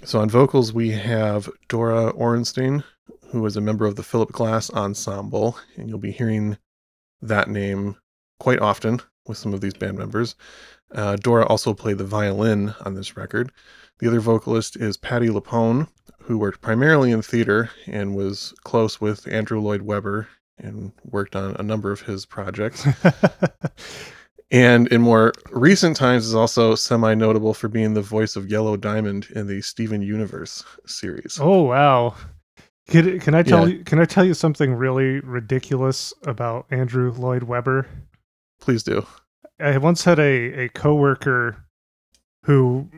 So 0.03 0.19
on 0.19 0.30
vocals, 0.30 0.73
we 0.73 0.91
have 0.91 1.49
Dora 1.67 2.13
Ohrenstein, 2.13 2.84
who 3.29 3.45
is 3.45 3.57
a 3.57 3.61
member 3.61 3.85
of 3.85 3.95
the 3.95 4.03
Philip 4.03 4.31
Glass 4.31 4.69
Ensemble, 4.71 5.57
and 5.75 5.89
you'll 5.89 5.97
be 5.97 6.11
hearing 6.11 6.57
that 7.21 7.49
name 7.49 7.95
quite 8.39 8.59
often 8.59 9.01
with 9.27 9.37
some 9.37 9.53
of 9.53 9.61
these 9.61 9.73
band 9.73 9.97
members. 9.97 10.35
Uh, 10.93 11.17
Dora 11.17 11.45
also 11.45 11.73
played 11.73 11.97
the 11.97 12.05
violin 12.05 12.73
on 12.85 12.93
this 12.93 13.17
record. 13.17 13.51
The 13.99 14.07
other 14.07 14.19
vocalist 14.19 14.77
is 14.77 14.95
Patti 14.95 15.27
LuPone, 15.27 15.87
who 16.21 16.37
worked 16.37 16.61
primarily 16.61 17.11
in 17.11 17.21
theater 17.21 17.69
and 17.85 18.15
was 18.15 18.53
close 18.63 19.01
with 19.01 19.27
Andrew 19.27 19.59
Lloyd 19.59 19.81
Webber 19.81 20.27
and 20.57 20.91
worked 21.03 21.35
on 21.35 21.55
a 21.59 21.63
number 21.63 21.91
of 21.91 22.01
his 22.01 22.25
projects. 22.25 22.87
and 24.51 24.87
in 24.87 25.01
more 25.01 25.33
recent 25.51 25.95
times 25.95 26.25
is 26.25 26.35
also 26.35 26.75
semi 26.75 27.13
notable 27.13 27.53
for 27.53 27.67
being 27.67 27.93
the 27.93 28.01
voice 28.01 28.35
of 28.35 28.49
Yellow 28.49 28.77
Diamond 28.77 29.27
in 29.35 29.47
the 29.47 29.61
Steven 29.61 30.01
Universe 30.01 30.63
series. 30.85 31.37
oh 31.41 31.63
wow. 31.63 32.15
Can, 32.88 33.19
can 33.19 33.36
I 33.36 33.43
tell 33.43 33.67
Yeah. 33.67 33.76
you 33.78 33.84
can 33.84 34.00
I 34.00 34.06
tell 34.06 34.23
you 34.23 34.34
something 34.34 34.73
really 34.73 35.19
ridiculous 35.19 36.13
about 36.26 36.65
Andrew 36.71 37.12
Lloyd 37.12 37.43
Webber? 37.43 37.88
Please 38.62 38.84
do. 38.84 39.06
I 39.60 39.78
once 39.78 40.04
had 40.04 40.19
a, 40.19 40.65
a 40.65 40.69
coworker 40.69 41.65
who 42.43 42.89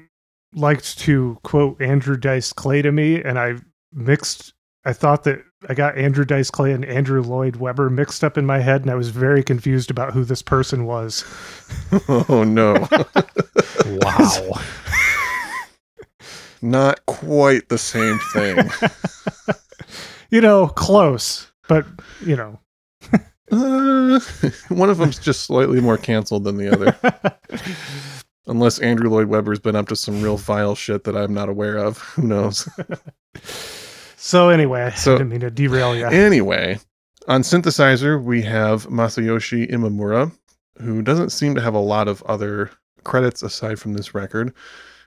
liked 0.53 0.99
to 0.99 1.37
quote 1.43 1.81
Andrew 1.81 2.17
Dice 2.17 2.53
Clay 2.53 2.81
to 2.81 2.91
me, 2.91 3.21
and 3.23 3.39
I 3.39 3.55
mixed. 3.93 4.53
I 4.85 4.93
thought 4.93 5.23
that 5.25 5.41
I 5.67 5.73
got 5.73 5.97
Andrew 5.97 6.23
Dice 6.23 6.49
Clay 6.49 6.71
and 6.71 6.85
Andrew 6.85 7.21
Lloyd 7.21 7.57
Webber 7.57 7.89
mixed 7.89 8.23
up 8.23 8.37
in 8.37 8.45
my 8.45 8.59
head, 8.59 8.81
and 8.81 8.89
I 8.91 8.95
was 8.95 9.09
very 9.09 9.43
confused 9.43 9.91
about 9.91 10.13
who 10.13 10.23
this 10.23 10.41
person 10.41 10.85
was. 10.85 11.23
Oh 12.07 12.43
no. 12.43 12.87
Wow. 13.85 14.53
Not 16.61 17.03
quite 17.07 17.69
the 17.69 17.77
same 17.77 18.19
thing. 18.33 18.57
You 20.31 20.41
know, 20.41 20.67
close, 20.67 21.51
but 21.67 21.85
you 22.25 22.35
know. 22.35 22.59
Uh, 23.51 24.19
one 24.69 24.89
of 24.89 24.97
them's 24.99 25.17
just 25.17 25.41
slightly 25.41 25.81
more 25.81 25.97
canceled 25.97 26.43
than 26.43 26.57
the 26.57 26.71
other. 26.71 26.95
Unless 28.47 28.79
Andrew 28.79 29.09
Lloyd 29.09 29.27
Webber's 29.27 29.59
been 29.59 29.75
up 29.75 29.87
to 29.89 29.95
some 29.95 30.21
real 30.21 30.37
vile 30.37 30.75
shit 30.75 31.03
that 31.03 31.15
I'm 31.15 31.33
not 31.33 31.49
aware 31.49 31.77
of. 31.77 31.97
Who 31.99 32.23
knows? 32.23 32.67
so 34.17 34.49
anyway, 34.49 34.91
So- 34.95 35.15
I 35.15 35.17
didn't 35.17 35.29
mean 35.31 35.39
to 35.41 35.51
derail 35.51 35.95
you. 35.95 36.05
Anyway, 36.07 36.79
on 37.27 37.41
synthesizer, 37.41 38.21
we 38.23 38.41
have 38.43 38.87
Masayoshi 38.87 39.69
Imamura, 39.71 40.31
who 40.79 41.01
doesn't 41.01 41.31
seem 41.31 41.55
to 41.55 41.61
have 41.61 41.73
a 41.75 41.79
lot 41.79 42.07
of 42.07 42.21
other 42.23 42.71
credits 43.03 43.43
aside 43.43 43.79
from 43.79 43.93
this 43.93 44.13
record. 44.13 44.53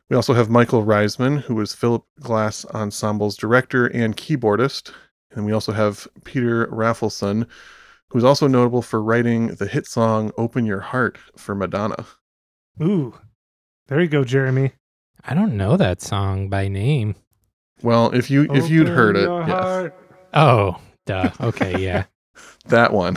We 0.08 0.16
also 0.16 0.34
have 0.34 0.50
Michael 0.50 0.84
Riesman, 0.84 1.38
who 1.42 1.54
was 1.54 1.74
Philip 1.74 2.04
Glass 2.20 2.64
Ensemble's 2.74 3.36
director 3.36 3.86
and 3.86 4.16
keyboardist. 4.16 4.92
And 5.34 5.44
we 5.44 5.52
also 5.52 5.72
have 5.72 6.06
Peter 6.24 6.66
Rafelson, 6.68 7.46
who's 8.08 8.24
also 8.24 8.46
notable 8.46 8.82
for 8.82 9.02
writing 9.02 9.48
the 9.48 9.66
hit 9.66 9.86
song 9.86 10.32
Open 10.36 10.66
Your 10.66 10.80
Heart 10.80 11.18
for 11.36 11.54
Madonna. 11.54 12.06
Ooh, 12.82 13.14
there 13.88 14.00
you 14.00 14.08
go, 14.08 14.24
Jeremy. 14.24 14.72
I 15.24 15.34
don't 15.34 15.56
know 15.56 15.76
that 15.76 16.00
song 16.02 16.48
by 16.48 16.68
name. 16.68 17.14
Well, 17.82 18.10
if 18.14 18.30
you 18.30 18.46
if 18.52 18.68
you'd 18.70 18.88
heard 18.88 19.16
it, 19.16 19.26
Open 19.26 19.48
your 19.48 19.56
yeah, 19.56 19.62
heart. 19.62 19.96
Oh, 20.34 20.80
duh. 21.06 21.30
Okay, 21.40 21.78
yeah. 21.82 22.04
that 22.66 22.92
one. 22.92 23.16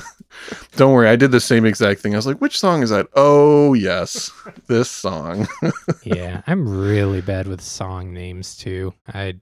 Don't 0.76 0.94
worry, 0.94 1.08
I 1.08 1.16
did 1.16 1.32
the 1.32 1.40
same 1.40 1.66
exact 1.66 2.02
thing. 2.02 2.14
I 2.14 2.18
was 2.18 2.28
like, 2.28 2.42
which 2.42 2.60
song 2.60 2.84
is 2.84 2.90
that? 2.90 3.08
Oh, 3.16 3.74
yes, 3.74 4.32
this 4.68 4.90
song. 4.90 5.48
Yeah. 6.04 6.44
I'm 6.46 6.68
really 6.70 7.22
bad 7.22 7.48
with 7.48 7.62
song 7.62 8.14
names 8.14 8.56
too. 8.56 8.94
I 9.08 9.40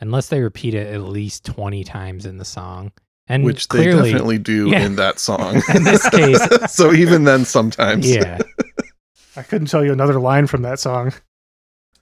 unless 0.00 0.28
they 0.28 0.40
repeat 0.40 0.74
it 0.74 0.86
at 0.92 1.02
least 1.02 1.44
20 1.44 1.84
times 1.84 2.26
in 2.26 2.38
the 2.38 2.44
song. 2.44 2.92
And 3.28 3.42
which 3.44 3.66
they 3.68 3.86
definitely 3.86 4.38
do 4.38 4.68
Yeah. 4.70 4.84
in 4.86 4.96
that 4.96 5.18
song. 5.18 5.56
In 5.74 5.82
this 5.82 6.08
case- 6.10 6.40
so 6.72 6.92
even 6.92 7.24
then, 7.24 7.44
sometimes, 7.44 8.08
Yeah. 8.08 8.38
I 9.36 9.42
couldn't 9.42 9.66
tell 9.68 9.84
you 9.84 9.92
another 9.92 10.20
line 10.20 10.46
from 10.46 10.62
that 10.62 10.78
song. 10.78 11.12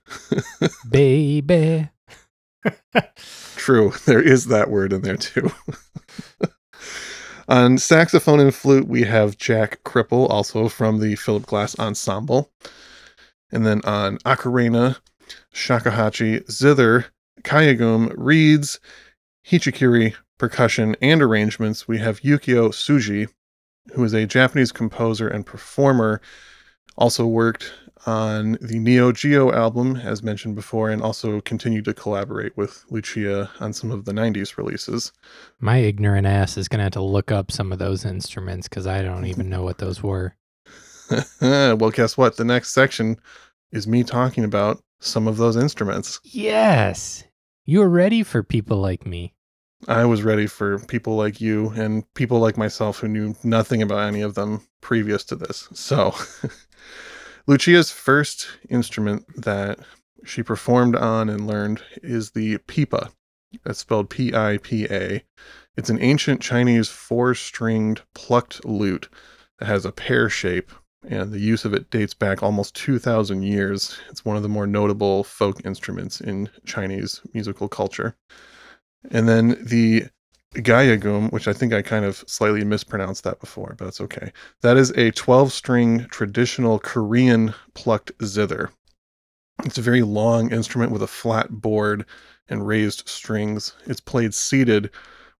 Baby. 0.90 1.88
true, 3.56 3.92
there 4.04 4.20
is 4.20 4.46
that 4.46 4.70
word 4.70 4.92
in 4.92 5.00
there 5.02 5.16
too. 5.16 5.50
On 7.48 7.76
saxophone 7.76 8.40
and 8.40 8.54
flute, 8.54 8.86
we 8.88 9.02
have 9.04 9.36
Jack 9.36 9.80
Kripl, 9.84 10.28
also 10.30 10.68
from 10.68 11.00
the 11.00 11.14
Philip 11.16 11.44
Glass 11.46 11.78
Ensemble, 11.78 12.50
and 13.52 13.66
then 13.66 13.80
on 13.84 14.16
ocarina, 14.18 14.98
shakuhachi, 15.54 16.50
zither, 16.50 17.06
kayagum, 17.44 18.12
reeds, 18.16 18.80
hichikiri, 19.46 20.14
percussion, 20.38 20.96
and 21.00 21.22
arrangements, 21.22 21.86
we 21.86 21.98
have 21.98 22.20
Yukio 22.20 22.70
Tsuji, 22.70 23.28
who 23.92 24.02
is 24.04 24.12
a 24.12 24.26
Japanese 24.26 24.72
composer 24.72 25.28
and 25.28 25.46
performer, 25.46 26.20
also 26.96 27.26
worked 27.26 27.72
on 28.06 28.58
the 28.60 28.78
Neo 28.78 29.12
Geo 29.12 29.52
album, 29.52 29.96
as 29.96 30.22
mentioned 30.22 30.54
before, 30.54 30.90
and 30.90 31.02
also 31.02 31.40
continued 31.40 31.84
to 31.86 31.94
collaborate 31.94 32.56
with 32.56 32.84
Lucia 32.90 33.50
on 33.60 33.72
some 33.72 33.90
of 33.90 34.04
the 34.04 34.12
90s 34.12 34.56
releases. 34.56 35.12
My 35.60 35.78
ignorant 35.78 36.26
ass 36.26 36.56
is 36.56 36.68
going 36.68 36.78
to 36.78 36.84
have 36.84 36.92
to 36.92 37.02
look 37.02 37.32
up 37.32 37.50
some 37.50 37.72
of 37.72 37.78
those 37.78 38.04
instruments 38.04 38.68
because 38.68 38.86
I 38.86 39.02
don't 39.02 39.26
even 39.26 39.48
know 39.48 39.62
what 39.62 39.78
those 39.78 40.02
were. 40.02 40.34
well, 41.40 41.90
guess 41.90 42.16
what? 42.16 42.36
The 42.36 42.44
next 42.44 42.74
section 42.74 43.16
is 43.72 43.86
me 43.86 44.04
talking 44.04 44.44
about 44.44 44.82
some 45.00 45.26
of 45.26 45.36
those 45.36 45.56
instruments. 45.56 46.20
Yes. 46.24 47.24
You 47.66 47.80
are 47.80 47.88
ready 47.88 48.22
for 48.22 48.42
people 48.42 48.76
like 48.76 49.06
me. 49.06 49.32
I 49.88 50.04
was 50.04 50.22
ready 50.22 50.46
for 50.46 50.78
people 50.80 51.16
like 51.16 51.40
you 51.40 51.70
and 51.70 52.04
people 52.12 52.38
like 52.38 52.58
myself 52.58 52.98
who 52.98 53.08
knew 53.08 53.34
nothing 53.42 53.80
about 53.80 54.06
any 54.06 54.20
of 54.20 54.34
them 54.34 54.66
previous 54.82 55.24
to 55.24 55.36
this. 55.36 55.68
So, 55.72 56.14
Lucia's 57.46 57.90
first 57.90 58.48
instrument 58.68 59.24
that 59.42 59.78
she 60.24 60.42
performed 60.42 60.94
on 60.94 61.30
and 61.30 61.46
learned 61.46 61.82
is 62.02 62.32
the 62.32 62.58
pipa. 62.58 63.10
That's 63.64 63.78
spelled 63.78 64.10
P 64.10 64.34
I 64.34 64.58
P 64.62 64.86
A. 64.90 65.24
It's 65.74 65.90
an 65.90 66.02
ancient 66.02 66.42
Chinese 66.42 66.88
four 66.90 67.34
stringed 67.34 68.02
plucked 68.14 68.64
lute 68.66 69.08
that 69.58 69.66
has 69.66 69.86
a 69.86 69.92
pear 69.92 70.28
shape, 70.28 70.70
and 71.08 71.32
the 71.32 71.40
use 71.40 71.64
of 71.64 71.74
it 71.74 71.90
dates 71.90 72.14
back 72.14 72.42
almost 72.42 72.74
2,000 72.76 73.42
years. 73.42 73.98
It's 74.10 74.24
one 74.24 74.36
of 74.36 74.42
the 74.42 74.48
more 74.48 74.66
notable 74.66 75.24
folk 75.24 75.64
instruments 75.64 76.20
in 76.20 76.48
Chinese 76.64 77.20
musical 77.32 77.68
culture. 77.68 78.16
And 79.10 79.28
then 79.28 79.56
the 79.62 80.06
Gayagum, 80.54 81.32
which 81.32 81.48
I 81.48 81.52
think 81.52 81.72
I 81.72 81.82
kind 81.82 82.04
of 82.04 82.24
slightly 82.26 82.64
mispronounced 82.64 83.24
that 83.24 83.40
before, 83.40 83.74
but 83.76 83.84
that's 83.84 84.00
okay. 84.00 84.32
That 84.62 84.76
is 84.76 84.90
a 84.92 85.10
12 85.10 85.52
string 85.52 86.06
traditional 86.10 86.78
Korean 86.78 87.54
plucked 87.74 88.12
zither. 88.24 88.70
It's 89.64 89.78
a 89.78 89.82
very 89.82 90.02
long 90.02 90.52
instrument 90.52 90.92
with 90.92 91.02
a 91.02 91.08
flat 91.08 91.50
board 91.50 92.06
and 92.48 92.66
raised 92.66 93.08
strings. 93.08 93.74
It's 93.86 94.00
played 94.00 94.34
seated 94.34 94.90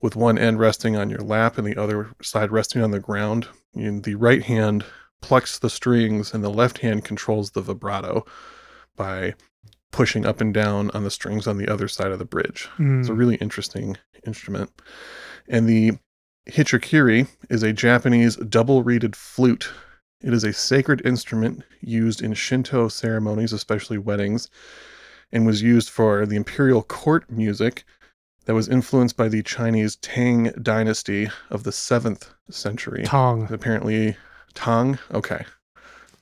with 0.00 0.16
one 0.16 0.36
end 0.36 0.58
resting 0.58 0.96
on 0.96 1.10
your 1.10 1.20
lap 1.20 1.58
and 1.58 1.66
the 1.66 1.80
other 1.80 2.10
side 2.22 2.50
resting 2.50 2.82
on 2.82 2.90
the 2.90 3.00
ground. 3.00 3.48
In 3.74 4.02
the 4.02 4.16
right 4.16 4.42
hand 4.42 4.84
plucks 5.24 5.58
the 5.58 5.70
strings 5.70 6.34
and 6.34 6.44
the 6.44 6.50
left 6.50 6.78
hand 6.78 7.02
controls 7.04 7.52
the 7.52 7.62
vibrato 7.62 8.24
by 8.94 9.34
pushing 9.90 10.26
up 10.26 10.40
and 10.40 10.52
down 10.52 10.90
on 10.90 11.02
the 11.04 11.10
strings 11.10 11.46
on 11.46 11.56
the 11.56 11.66
other 11.72 11.88
side 11.88 12.10
of 12.12 12.18
the 12.18 12.24
bridge. 12.24 12.68
It's 12.78 13.08
a 13.08 13.12
Mm. 13.12 13.18
really 13.18 13.36
interesting 13.36 13.96
instrument. 14.26 14.70
And 15.48 15.66
the 15.68 15.92
Hichikiri 16.50 17.26
is 17.48 17.62
a 17.62 17.72
Japanese 17.72 18.36
double 18.36 18.82
reeded 18.82 19.16
flute. 19.16 19.70
It 20.20 20.34
is 20.34 20.44
a 20.44 20.52
sacred 20.52 21.00
instrument 21.06 21.62
used 21.80 22.20
in 22.22 22.34
Shinto 22.34 22.88
ceremonies, 22.88 23.52
especially 23.52 23.96
weddings, 23.98 24.50
and 25.32 25.46
was 25.46 25.62
used 25.62 25.88
for 25.88 26.26
the 26.26 26.36
imperial 26.36 26.82
court 26.82 27.30
music 27.30 27.84
that 28.44 28.54
was 28.54 28.68
influenced 28.68 29.16
by 29.16 29.28
the 29.28 29.42
Chinese 29.42 29.96
Tang 29.96 30.52
dynasty 30.60 31.30
of 31.50 31.62
the 31.64 31.72
7th 31.72 32.28
century. 32.50 33.04
Tang. 33.06 33.48
Apparently, 33.50 34.16
Tang? 34.54 34.98
Okay. 35.12 35.44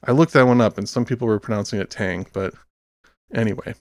I 0.05 0.12
looked 0.12 0.33
that 0.33 0.47
one 0.47 0.61
up 0.61 0.79
and 0.79 0.88
some 0.88 1.05
people 1.05 1.29
were 1.29 1.38
pronouncing 1.38 1.81
it 1.81 1.90
Tang, 1.90 2.27
but 2.33 2.55
anyway. 3.33 3.75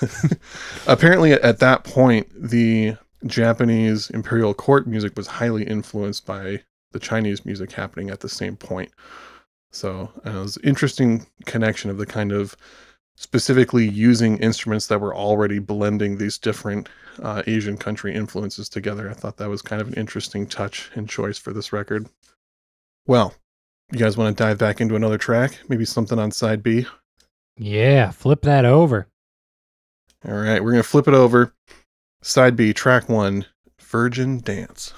Apparently, 0.86 1.32
at 1.32 1.58
that 1.58 1.84
point, 1.84 2.28
the 2.34 2.96
Japanese 3.26 4.10
imperial 4.10 4.54
court 4.54 4.86
music 4.86 5.16
was 5.16 5.26
highly 5.26 5.64
influenced 5.64 6.26
by 6.26 6.62
the 6.92 6.98
Chinese 6.98 7.44
music 7.44 7.72
happening 7.72 8.10
at 8.10 8.20
the 8.20 8.28
same 8.28 8.56
point. 8.56 8.90
So 9.72 10.10
uh, 10.24 10.30
it 10.30 10.42
was 10.42 10.58
interesting 10.58 11.26
connection 11.44 11.90
of 11.90 11.98
the 11.98 12.06
kind 12.06 12.32
of 12.32 12.56
specifically 13.16 13.88
using 13.88 14.38
instruments 14.38 14.86
that 14.86 15.00
were 15.00 15.14
already 15.14 15.58
blending 15.58 16.18
these 16.18 16.38
different 16.38 16.88
uh, 17.22 17.42
Asian 17.46 17.76
country 17.76 18.14
influences 18.14 18.68
together. 18.68 19.10
I 19.10 19.14
thought 19.14 19.38
that 19.38 19.48
was 19.48 19.62
kind 19.62 19.80
of 19.80 19.88
an 19.88 19.94
interesting 19.94 20.46
touch 20.46 20.90
and 20.94 21.08
choice 21.08 21.38
for 21.38 21.52
this 21.52 21.72
record. 21.72 22.08
Well, 23.06 23.34
you 23.92 23.98
guys 23.98 24.16
want 24.16 24.36
to 24.36 24.42
dive 24.42 24.58
back 24.58 24.80
into 24.80 24.96
another 24.96 25.18
track? 25.18 25.58
Maybe 25.68 25.84
something 25.84 26.18
on 26.18 26.32
side 26.32 26.62
B? 26.62 26.86
Yeah, 27.56 28.10
flip 28.10 28.42
that 28.42 28.64
over. 28.64 29.08
All 30.26 30.34
right, 30.34 30.62
we're 30.62 30.72
going 30.72 30.82
to 30.82 30.88
flip 30.88 31.06
it 31.08 31.14
over. 31.14 31.54
Side 32.22 32.56
B, 32.56 32.72
track 32.72 33.08
one 33.08 33.46
Virgin 33.80 34.40
Dance. 34.40 34.92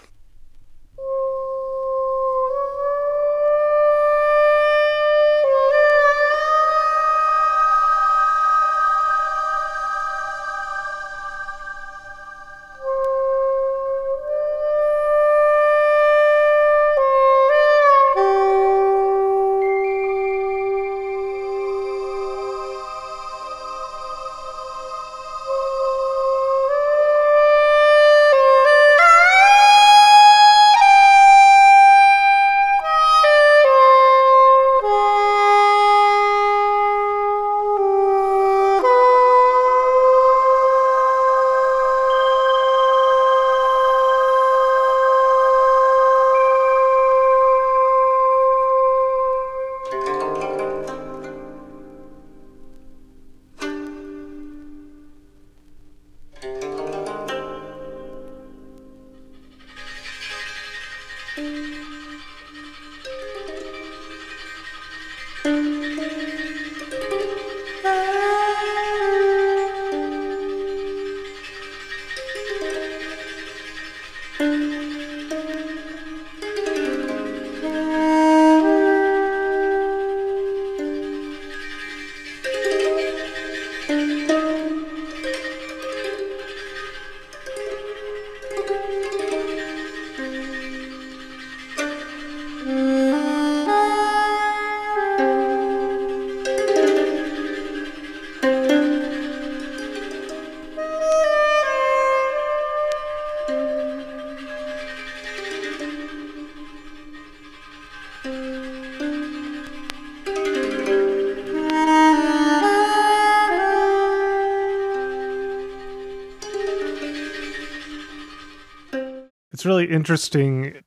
Really 119.68 119.88
interesting 119.88 120.83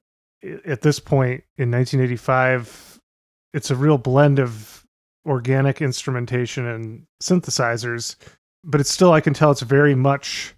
at 0.66 0.82
this 0.82 1.00
point 1.00 1.44
in 1.58 1.72
1985. 1.72 3.00
It's 3.54 3.70
a 3.70 3.76
real 3.76 3.98
blend 3.98 4.40
of 4.40 4.86
organic 5.26 5.82
instrumentation 5.82 6.66
and 6.66 7.06
synthesizers, 7.22 8.16
but 8.64 8.82
it's 8.82 8.90
still, 8.90 9.14
I 9.14 9.22
can 9.22 9.34
tell 9.34 9.52
it's 9.52 9.62
very 9.62 9.94
much, 9.94 10.56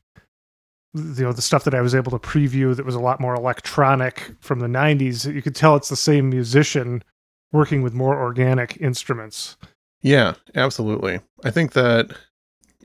you 0.94 1.24
know, 1.24 1.34
the 1.34 1.42
stuff 1.42 1.66
that 1.66 1.76
I 1.76 1.82
was 1.82 1.94
able 1.94 2.12
to 2.12 2.20
preview 2.20 2.76
that 2.76 2.86
was 2.86 2.96
a 2.96 3.00
lot 3.00 3.20
more 3.20 3.36
electronic 3.36 4.32
from 4.40 4.60
the 4.60 4.68
90s. 4.68 5.32
You 5.32 5.42
could 5.42 5.56
tell 5.56 5.76
it's 5.76 5.90
the 5.90 5.96
same 5.96 6.30
musician 6.30 7.04
working 7.52 7.82
with 7.82 7.94
more 7.94 8.18
organic 8.18 8.78
instruments. 8.80 9.58
Yeah, 10.02 10.36
absolutely. 10.56 11.20
I 11.44 11.52
think 11.52 11.74
that 11.74 12.12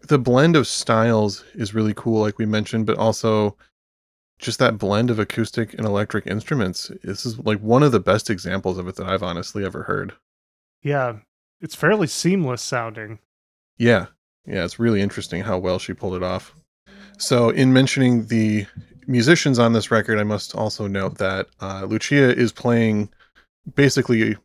the 0.08 0.18
blend 0.18 0.56
of 0.56 0.66
styles 0.66 1.44
is 1.54 1.74
really 1.74 1.94
cool, 1.94 2.20
like 2.20 2.38
we 2.38 2.46
mentioned, 2.46 2.86
but 2.86 2.98
also 2.98 3.56
just 4.38 4.58
that 4.58 4.78
blend 4.78 5.10
of 5.10 5.18
acoustic 5.18 5.74
and 5.74 5.84
electric 5.84 6.26
instruments. 6.26 6.90
This 7.02 7.26
is 7.26 7.38
like 7.38 7.58
one 7.60 7.82
of 7.82 7.92
the 7.92 8.00
best 8.00 8.30
examples 8.30 8.78
of 8.78 8.86
it 8.88 8.96
that 8.96 9.06
I've 9.06 9.22
honestly 9.22 9.64
ever 9.64 9.84
heard. 9.84 10.14
Yeah, 10.82 11.18
it's 11.60 11.74
fairly 11.74 12.06
seamless 12.06 12.62
sounding. 12.62 13.18
Yeah, 13.76 14.06
yeah, 14.46 14.64
it's 14.64 14.78
really 14.78 15.00
interesting 15.00 15.42
how 15.42 15.58
well 15.58 15.78
she 15.78 15.92
pulled 15.92 16.14
it 16.14 16.22
off. 16.22 16.54
So, 17.18 17.50
in 17.50 17.72
mentioning 17.72 18.26
the 18.26 18.66
musicians 19.08 19.58
on 19.58 19.72
this 19.72 19.90
record, 19.90 20.18
I 20.18 20.24
must 20.24 20.54
also 20.54 20.86
note 20.86 21.18
that 21.18 21.48
uh, 21.60 21.84
Lucia 21.88 22.34
is 22.36 22.52
playing 22.52 23.10
basically 23.74 24.36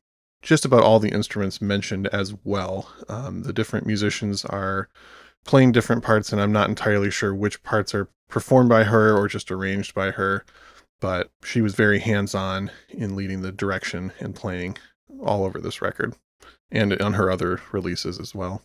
just 0.42 0.66
about 0.66 0.82
all 0.82 1.00
the 1.00 1.10
instruments 1.10 1.62
mentioned 1.62 2.08
as 2.08 2.34
well. 2.44 2.90
Um, 3.08 3.44
the 3.44 3.54
different 3.54 3.86
musicians 3.86 4.44
are 4.46 4.90
playing 5.44 5.72
different 5.72 6.04
parts, 6.04 6.32
and 6.32 6.42
I'm 6.42 6.52
not 6.52 6.70
entirely 6.70 7.12
sure 7.12 7.34
which 7.34 7.64
parts 7.64 7.94
are 7.94 8.10
performed 8.30 8.70
by 8.70 8.86
her 8.86 9.16
or 9.16 9.28
just 9.28 9.52
arranged 9.52 9.94
by 9.94 10.12
her. 10.12 10.46
But 11.00 11.32
she 11.44 11.62
was 11.62 11.76
very 11.76 12.00
hands 12.00 12.34
on 12.34 12.72
in 12.90 13.16
leading 13.16 13.42
the 13.42 13.52
direction 13.52 14.14
and 14.20 14.34
playing 14.34 14.78
all 15.22 15.44
over 15.44 15.60
this 15.60 15.82
record 15.82 16.16
and 16.72 17.00
on 17.02 17.14
her 17.14 17.30
other 17.30 17.62
releases 17.72 18.20
as 18.20 18.34
well. 18.34 18.62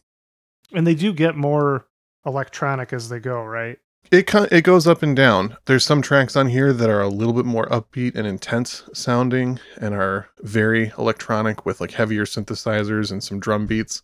And 0.73 0.87
they 0.87 0.95
do 0.95 1.13
get 1.13 1.37
more 1.37 1.87
electronic 2.25 2.93
as 2.93 3.09
they 3.09 3.19
go, 3.19 3.43
right? 3.43 3.79
It 4.11 4.33
it 4.51 4.63
goes 4.63 4.87
up 4.87 5.03
and 5.03 5.15
down. 5.15 5.57
There's 5.67 5.85
some 5.85 6.01
tracks 6.01 6.37
on 6.37 6.49
here 6.49 6.73
that 6.73 6.89
are 6.89 7.03
a 7.03 7.09
little 7.09 7.35
bit 7.35 7.45
more 7.45 7.67
upbeat 7.67 8.15
and 8.15 8.27
intense 8.27 8.85
sounding 8.95 9.59
and 9.77 9.95
are 9.95 10.29
very 10.41 10.93
electronic 10.97 11.67
with 11.67 11.81
like 11.81 11.93
heavier 11.93 12.25
synthesizers 12.25 13.11
and 13.13 13.23
some 13.23 13.39
drum 13.41 13.67
beats. 13.67 14.03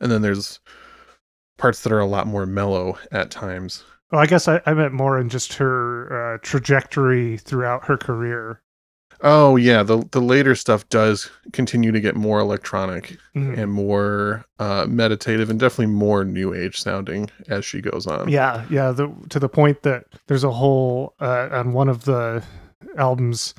And 0.00 0.12
then 0.12 0.22
there's 0.22 0.60
parts 1.58 1.82
that 1.82 1.92
are 1.92 2.00
a 2.00 2.06
lot 2.06 2.26
more 2.26 2.46
mellow 2.46 2.98
at 3.12 3.30
times. 3.30 3.84
Well, 4.10 4.20
I 4.22 4.26
guess 4.26 4.48
I, 4.48 4.62
I 4.64 4.72
meant 4.72 4.94
more 4.94 5.18
in 5.20 5.28
just 5.28 5.52
her 5.54 6.34
uh, 6.34 6.38
trajectory 6.40 7.36
throughout 7.36 7.84
her 7.84 7.98
career. 7.98 8.62
Oh 9.20 9.56
yeah, 9.56 9.82
the 9.82 10.06
the 10.12 10.20
later 10.20 10.54
stuff 10.54 10.88
does 10.90 11.28
continue 11.52 11.90
to 11.90 12.00
get 12.00 12.14
more 12.14 12.38
electronic 12.38 13.16
Mhm. 13.34 13.58
and 13.58 13.72
more 13.72 14.44
uh, 14.60 14.86
meditative 14.88 15.50
and 15.50 15.58
definitely 15.58 15.92
more 15.92 16.24
new 16.24 16.54
age 16.54 16.80
sounding 16.80 17.28
as 17.48 17.64
she 17.64 17.80
goes 17.80 18.06
on. 18.06 18.28
Yeah, 18.28 18.64
yeah. 18.70 18.92
The, 18.92 19.12
to 19.30 19.40
the 19.40 19.48
point 19.48 19.82
that 19.82 20.04
there's 20.28 20.44
a 20.44 20.52
whole 20.52 21.14
uh, 21.20 21.48
on 21.50 21.72
one 21.72 21.88
of 21.88 22.04
the 22.04 22.44
albums, 22.96 23.54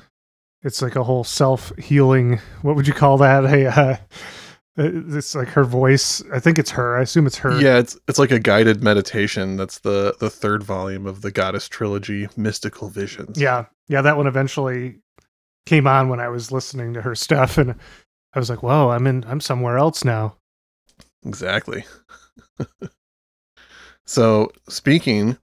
it's 0.63 0.81
like 0.81 0.95
a 0.95 1.03
whole 1.03 1.25
self 1.25 1.73
healing. 1.77 2.39
What 2.61 2.77
would 2.77 2.87
you 2.87 2.93
call 2.93 3.17
that? 3.17 3.43
A 3.53 3.67
Uh, 3.67 3.97
Uh, 4.79 5.17
it's 5.17 5.35
like 5.35 5.49
her 5.49 5.65
voice. 5.65 6.23
I 6.31 6.39
think 6.39 6.57
it's 6.57 6.71
her. 6.71 6.97
I 6.97 7.01
assume 7.01 7.27
it's 7.27 7.37
her. 7.37 7.59
Yeah, 7.59 7.79
it's 7.79 7.97
it's 8.07 8.17
like 8.17 8.31
a 8.31 8.39
guided 8.39 8.81
meditation. 8.81 9.57
That's 9.57 9.79
the 9.79 10.15
the 10.19 10.29
third 10.29 10.63
volume 10.63 11.05
of 11.05 11.21
the 11.21 11.31
Goddess 11.31 11.67
trilogy, 11.67 12.29
Mystical 12.37 12.89
Visions. 12.89 13.39
Yeah. 13.39 13.65
Yeah. 13.89 14.01
That 14.01 14.15
one 14.15 14.27
eventually 14.27 15.01
came 15.65 15.85
on 15.85 16.09
when 16.09 16.19
I 16.19 16.29
was 16.29 16.51
listening 16.51 16.93
to 16.93 17.01
her 17.01 17.15
stuff. 17.15 17.57
And 17.57 17.75
I 18.33 18.39
was 18.39 18.49
like, 18.49 18.63
whoa, 18.63 18.89
I'm 18.89 19.07
in, 19.07 19.23
I'm 19.27 19.39
somewhere 19.39 19.77
else 19.77 20.03
now. 20.03 20.35
Exactly. 21.25 21.85
so, 24.05 24.51
speaking 24.67 25.37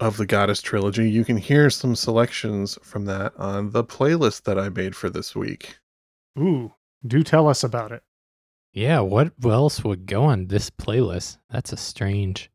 of 0.00 0.16
the 0.16 0.26
Goddess 0.26 0.60
trilogy, 0.60 1.08
you 1.08 1.24
can 1.24 1.36
hear 1.36 1.70
some 1.70 1.94
selections 1.94 2.78
from 2.82 3.04
that 3.06 3.32
on 3.36 3.70
the 3.70 3.84
playlist 3.84 4.42
that 4.42 4.58
I 4.58 4.68
made 4.68 4.96
for 4.96 5.08
this 5.08 5.36
week. 5.36 5.76
Ooh, 6.38 6.72
do 7.06 7.22
tell 7.22 7.48
us 7.48 7.62
about 7.62 7.92
it. 7.92 8.02
Yeah, 8.74 9.00
what 9.00 9.32
else 9.44 9.84
would 9.84 10.04
go 10.04 10.24
on 10.24 10.48
this 10.48 10.68
playlist? 10.68 11.38
That's 11.48 11.72
a 11.72 11.76
strange. 11.76 12.50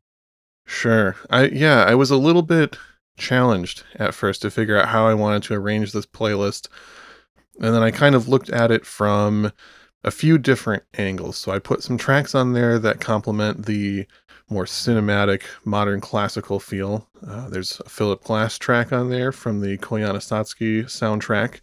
Sure. 0.66 1.16
I 1.30 1.46
yeah, 1.46 1.84
I 1.84 1.94
was 1.94 2.10
a 2.10 2.16
little 2.16 2.42
bit 2.42 2.76
challenged 3.16 3.84
at 3.96 4.14
first 4.14 4.42
to 4.42 4.50
figure 4.50 4.78
out 4.78 4.88
how 4.88 5.06
I 5.06 5.14
wanted 5.14 5.42
to 5.44 5.54
arrange 5.54 5.92
this 5.92 6.06
playlist. 6.06 6.68
And 7.58 7.74
then 7.74 7.82
I 7.82 7.90
kind 7.90 8.14
of 8.14 8.28
looked 8.28 8.50
at 8.50 8.70
it 8.70 8.84
from 8.84 9.50
a 10.04 10.10
few 10.10 10.36
different 10.36 10.82
angles. 10.98 11.38
So 11.38 11.52
I 11.52 11.58
put 11.58 11.82
some 11.82 11.96
tracks 11.96 12.34
on 12.34 12.52
there 12.52 12.78
that 12.78 13.00
complement 13.00 13.64
the 13.64 14.06
more 14.50 14.64
cinematic 14.66 15.42
modern 15.64 16.00
classical 16.00 16.60
feel. 16.60 17.08
Uh, 17.26 17.48
there's 17.48 17.80
a 17.80 17.88
Philip 17.88 18.24
Glass 18.24 18.58
track 18.58 18.92
on 18.92 19.08
there 19.08 19.32
from 19.32 19.60
the 19.60 19.78
Koyaanisqatsi 19.78 20.84
soundtrack. 20.84 21.60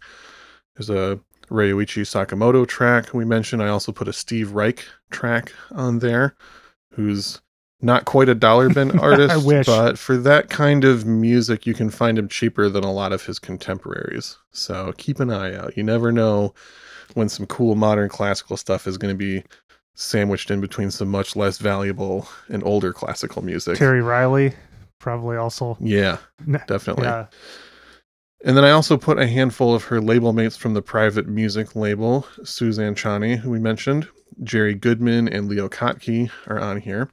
There's 0.74 0.90
a 0.90 1.20
Ryuichi 1.48 2.02
Sakamoto 2.02 2.66
track 2.66 3.12
we 3.14 3.24
mentioned. 3.24 3.62
I 3.62 3.68
also 3.68 3.92
put 3.92 4.08
a 4.08 4.12
Steve 4.12 4.52
Reich 4.52 4.86
track 5.10 5.52
on 5.72 5.98
there, 6.00 6.34
who's 6.92 7.40
not 7.80 8.04
quite 8.04 8.28
a 8.28 8.34
dollar 8.34 8.68
bin 8.68 8.98
artist, 9.00 9.46
wish. 9.46 9.66
but 9.66 9.98
for 9.98 10.16
that 10.16 10.50
kind 10.50 10.84
of 10.84 11.06
music, 11.06 11.66
you 11.66 11.74
can 11.74 11.90
find 11.90 12.18
him 12.18 12.28
cheaper 12.28 12.68
than 12.68 12.84
a 12.84 12.92
lot 12.92 13.12
of 13.12 13.24
his 13.26 13.38
contemporaries. 13.38 14.36
So 14.50 14.92
keep 14.96 15.20
an 15.20 15.30
eye 15.30 15.54
out. 15.54 15.76
You 15.76 15.84
never 15.84 16.10
know 16.12 16.54
when 17.14 17.28
some 17.28 17.46
cool 17.46 17.74
modern 17.74 18.08
classical 18.08 18.56
stuff 18.56 18.86
is 18.86 18.98
going 18.98 19.14
to 19.14 19.18
be 19.18 19.44
sandwiched 19.94 20.50
in 20.50 20.60
between 20.60 20.90
some 20.90 21.08
much 21.08 21.34
less 21.34 21.58
valuable 21.58 22.28
and 22.48 22.62
older 22.64 22.92
classical 22.92 23.42
music. 23.42 23.76
Terry 23.78 24.02
Riley, 24.02 24.54
probably 24.98 25.36
also. 25.36 25.76
Yeah, 25.80 26.18
definitely. 26.66 27.04
Yeah. 27.04 27.26
And 28.44 28.56
then 28.56 28.64
I 28.64 28.70
also 28.70 28.96
put 28.96 29.18
a 29.18 29.26
handful 29.26 29.74
of 29.74 29.84
her 29.84 30.00
label 30.00 30.32
mates 30.32 30.56
from 30.56 30.74
the 30.74 30.82
private 30.82 31.26
music 31.26 31.74
label, 31.74 32.26
Suzanne 32.44 32.94
Ciani, 32.94 33.38
who 33.38 33.50
we 33.50 33.58
mentioned, 33.58 34.08
Jerry 34.44 34.74
Goodman 34.74 35.28
and 35.28 35.48
Leo 35.48 35.68
Kottke 35.68 36.30
are 36.46 36.58
on 36.58 36.80
here. 36.80 37.10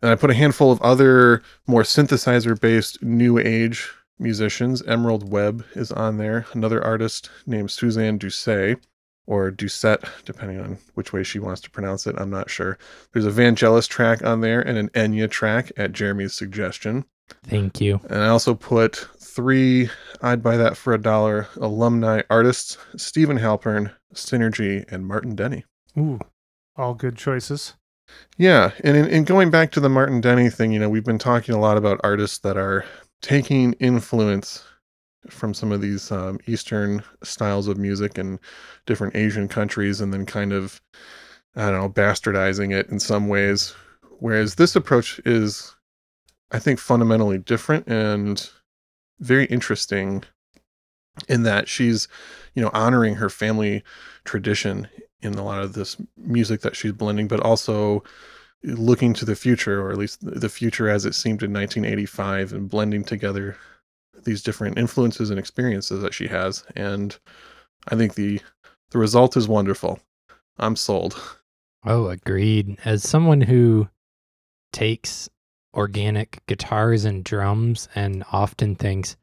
And 0.00 0.10
I 0.10 0.14
put 0.14 0.30
a 0.30 0.34
handful 0.34 0.72
of 0.72 0.80
other 0.80 1.42
more 1.66 1.82
synthesizer 1.82 2.58
based 2.58 3.02
new 3.02 3.38
age 3.38 3.90
musicians. 4.18 4.82
Emerald 4.84 5.30
Web 5.30 5.64
is 5.74 5.92
on 5.92 6.16
there, 6.16 6.46
another 6.52 6.82
artist 6.82 7.30
named 7.46 7.70
Suzanne 7.70 8.18
Doucet, 8.18 8.78
or 9.26 9.50
Doucette, 9.50 10.08
depending 10.24 10.60
on 10.60 10.78
which 10.94 11.12
way 11.12 11.22
she 11.22 11.38
wants 11.38 11.60
to 11.60 11.70
pronounce 11.70 12.06
it. 12.06 12.16
I'm 12.18 12.30
not 12.30 12.50
sure. 12.50 12.78
There's 13.12 13.26
a 13.26 13.30
Vangelis 13.30 13.88
track 13.88 14.24
on 14.24 14.40
there 14.40 14.60
and 14.60 14.78
an 14.78 14.88
Enya 14.90 15.30
track 15.30 15.70
at 15.76 15.92
Jeremy's 15.92 16.34
suggestion. 16.34 17.04
Thank 17.44 17.80
you. 17.80 18.00
And 18.10 18.22
I 18.22 18.28
also 18.28 18.54
put 18.54 19.06
three, 19.34 19.90
I'd 20.20 20.42
buy 20.42 20.56
that 20.56 20.76
for 20.76 20.92
a 20.92 21.00
dollar, 21.00 21.48
alumni 21.56 22.22
artists 22.30 22.78
Steven 22.96 23.38
Halpern, 23.38 23.92
Synergy, 24.14 24.84
and 24.92 25.06
Martin 25.06 25.34
Denny. 25.34 25.64
Ooh, 25.98 26.18
all 26.76 26.94
good 26.94 27.16
choices. 27.16 27.74
Yeah. 28.36 28.72
And 28.84 28.96
in, 28.96 29.06
in 29.06 29.24
going 29.24 29.50
back 29.50 29.70
to 29.72 29.80
the 29.80 29.88
Martin 29.88 30.20
Denny 30.20 30.50
thing, 30.50 30.72
you 30.72 30.78
know, 30.78 30.88
we've 30.88 31.04
been 31.04 31.18
talking 31.18 31.54
a 31.54 31.60
lot 31.60 31.76
about 31.76 32.00
artists 32.04 32.38
that 32.38 32.56
are 32.56 32.84
taking 33.22 33.72
influence 33.74 34.64
from 35.30 35.54
some 35.54 35.70
of 35.70 35.80
these 35.80 36.10
um, 36.10 36.38
Eastern 36.46 37.02
styles 37.22 37.68
of 37.68 37.78
music 37.78 38.18
and 38.18 38.38
different 38.86 39.14
Asian 39.14 39.48
countries 39.48 40.00
and 40.00 40.12
then 40.12 40.26
kind 40.26 40.52
of, 40.52 40.80
I 41.54 41.70
don't 41.70 41.80
know, 41.80 41.88
bastardizing 41.88 42.74
it 42.74 42.88
in 42.88 42.98
some 42.98 43.28
ways. 43.28 43.74
Whereas 44.18 44.56
this 44.56 44.76
approach 44.76 45.20
is, 45.24 45.74
I 46.50 46.58
think, 46.58 46.78
fundamentally 46.78 47.38
different 47.38 47.86
and 47.86 48.50
very 49.22 49.46
interesting 49.46 50.24
in 51.28 51.42
that 51.42 51.68
she's, 51.68 52.08
you 52.54 52.62
know, 52.62 52.70
honoring 52.72 53.16
her 53.16 53.28
family 53.28 53.82
tradition 54.24 54.88
in 55.20 55.34
a 55.34 55.44
lot 55.44 55.62
of 55.62 55.74
this 55.74 55.96
music 56.16 56.62
that 56.62 56.76
she's 56.76 56.92
blending, 56.92 57.28
but 57.28 57.40
also 57.40 58.02
looking 58.64 59.12
to 59.14 59.24
the 59.24 59.36
future, 59.36 59.80
or 59.80 59.90
at 59.90 59.98
least 59.98 60.18
the 60.22 60.48
future 60.48 60.88
as 60.88 61.04
it 61.04 61.14
seemed 61.14 61.42
in 61.42 61.52
1985, 61.52 62.52
and 62.52 62.68
blending 62.68 63.04
together 63.04 63.56
these 64.24 64.42
different 64.42 64.78
influences 64.78 65.30
and 65.30 65.38
experiences 65.38 66.02
that 66.02 66.14
she 66.14 66.28
has. 66.28 66.64
And 66.76 67.16
I 67.88 67.96
think 67.96 68.14
the 68.14 68.40
the 68.90 68.98
result 68.98 69.36
is 69.36 69.48
wonderful. 69.48 70.00
I'm 70.58 70.76
sold. 70.76 71.20
Oh, 71.84 72.08
agreed. 72.08 72.78
As 72.84 73.02
someone 73.02 73.40
who 73.40 73.88
takes 74.72 75.28
organic 75.74 76.44
guitars 76.46 77.04
and 77.04 77.24
drums 77.24 77.88
and 77.94 78.24
often 78.32 78.74
thinks, 78.74 79.16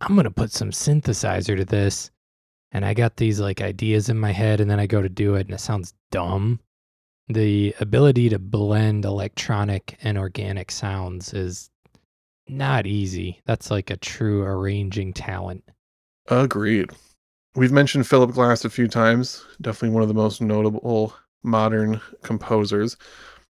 I'm 0.00 0.14
going 0.14 0.24
to 0.24 0.30
put 0.30 0.52
some 0.52 0.70
synthesizer 0.70 1.56
to 1.56 1.64
this. 1.64 2.10
And 2.72 2.84
I 2.84 2.94
got 2.94 3.16
these 3.16 3.38
like 3.38 3.60
ideas 3.60 4.08
in 4.08 4.18
my 4.18 4.32
head, 4.32 4.60
and 4.60 4.70
then 4.70 4.80
I 4.80 4.86
go 4.86 5.02
to 5.02 5.08
do 5.08 5.34
it, 5.34 5.46
and 5.46 5.54
it 5.54 5.60
sounds 5.60 5.92
dumb. 6.10 6.58
The 7.28 7.74
ability 7.80 8.30
to 8.30 8.38
blend 8.38 9.04
electronic 9.04 9.98
and 10.02 10.16
organic 10.16 10.70
sounds 10.70 11.34
is 11.34 11.70
not 12.48 12.86
easy. 12.86 13.40
That's 13.44 13.70
like 13.70 13.90
a 13.90 13.96
true 13.96 14.42
arranging 14.42 15.12
talent. 15.12 15.64
Agreed. 16.28 16.90
We've 17.54 17.72
mentioned 17.72 18.06
Philip 18.06 18.32
Glass 18.32 18.64
a 18.64 18.70
few 18.70 18.88
times, 18.88 19.44
definitely 19.60 19.94
one 19.94 20.02
of 20.02 20.08
the 20.08 20.14
most 20.14 20.40
notable 20.40 21.14
modern 21.42 22.00
composers. 22.22 22.96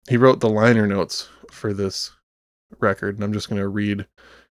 He 0.08 0.16
wrote 0.16 0.40
the 0.40 0.48
liner 0.48 0.86
notes 0.86 1.28
for 1.50 1.74
this 1.74 2.10
record, 2.78 3.16
and 3.16 3.24
I'm 3.24 3.32
just 3.32 3.48
going 3.48 3.60
to 3.60 3.68
read 3.68 4.06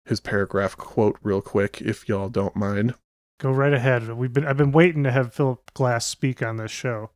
his 0.04 0.20
paragraph 0.20 0.76
quote 0.76 1.18
real 1.22 1.40
quick 1.40 1.80
if 1.80 2.08
y'all 2.08 2.28
don't 2.28 2.56
mind. 2.56 2.94
Go 3.40 3.50
right 3.50 3.72
ahead. 3.72 4.08
We've 4.14 4.32
been 4.32 4.46
I've 4.46 4.56
been 4.56 4.72
waiting 4.72 5.02
to 5.04 5.10
have 5.10 5.34
Philip 5.34 5.72
Glass 5.74 6.06
speak 6.06 6.42
on 6.42 6.56
this 6.56 6.70
show. 6.70 7.10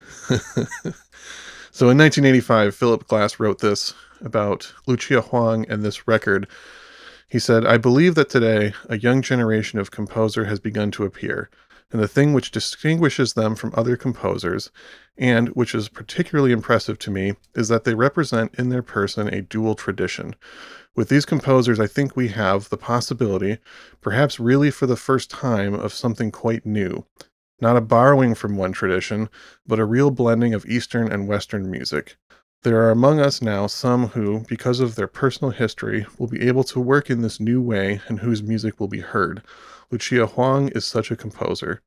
so 0.28 1.88
in 1.88 1.98
1985, 1.98 2.74
Philip 2.74 3.06
Glass 3.06 3.38
wrote 3.38 3.60
this 3.60 3.94
about 4.20 4.72
Lucia 4.86 5.20
Hwong 5.20 5.64
and 5.68 5.82
this 5.82 6.08
record. 6.08 6.48
He 7.28 7.38
said, 7.38 7.66
I 7.66 7.76
believe 7.76 8.14
that 8.14 8.28
today 8.28 8.72
a 8.88 8.98
young 8.98 9.20
generation 9.20 9.78
of 9.78 9.90
composer 9.90 10.44
has 10.44 10.60
begun 10.60 10.90
to 10.92 11.04
appear, 11.04 11.50
and 11.92 12.00
the 12.00 12.08
thing 12.08 12.32
which 12.32 12.50
distinguishes 12.50 13.34
them 13.34 13.54
from 13.54 13.72
other 13.76 13.96
composers, 13.96 14.70
and 15.16 15.48
which 15.50 15.74
is 15.74 15.88
particularly 15.88 16.52
impressive 16.52 16.98
to 16.98 17.10
me, 17.10 17.34
is 17.54 17.68
that 17.68 17.84
they 17.84 17.94
represent 17.94 18.54
in 18.56 18.68
their 18.68 18.82
person 18.82 19.28
a 19.28 19.42
dual 19.42 19.74
tradition. 19.74 20.34
With 20.94 21.08
these 21.08 21.24
composers, 21.24 21.78
I 21.78 21.86
think 21.86 22.16
we 22.16 22.28
have 22.28 22.68
the 22.68 22.76
possibility, 22.76 23.58
perhaps 24.00 24.40
really 24.40 24.70
for 24.70 24.86
the 24.86 24.96
first 24.96 25.30
time, 25.30 25.74
of 25.74 25.92
something 25.92 26.30
quite 26.30 26.66
new. 26.66 27.06
Not 27.60 27.76
a 27.76 27.80
borrowing 27.80 28.34
from 28.34 28.56
one 28.56 28.72
tradition, 28.72 29.28
but 29.66 29.78
a 29.78 29.84
real 29.84 30.10
blending 30.10 30.54
of 30.54 30.66
Eastern 30.66 31.10
and 31.10 31.28
Western 31.28 31.70
music. 31.70 32.16
There 32.62 32.80
are 32.82 32.90
among 32.90 33.20
us 33.20 33.40
now 33.40 33.66
some 33.68 34.08
who, 34.08 34.40
because 34.48 34.80
of 34.80 34.96
their 34.96 35.06
personal 35.06 35.52
history, 35.52 36.06
will 36.18 36.26
be 36.26 36.48
able 36.48 36.64
to 36.64 36.80
work 36.80 37.10
in 37.10 37.22
this 37.22 37.38
new 37.38 37.62
way 37.62 38.00
and 38.08 38.20
whose 38.20 38.42
music 38.42 38.80
will 38.80 38.88
be 38.88 39.00
heard. 39.00 39.42
Lucia 39.90 40.26
Hwong 40.26 40.68
is 40.70 40.84
such 40.84 41.10
a 41.10 41.16
composer. 41.16 41.80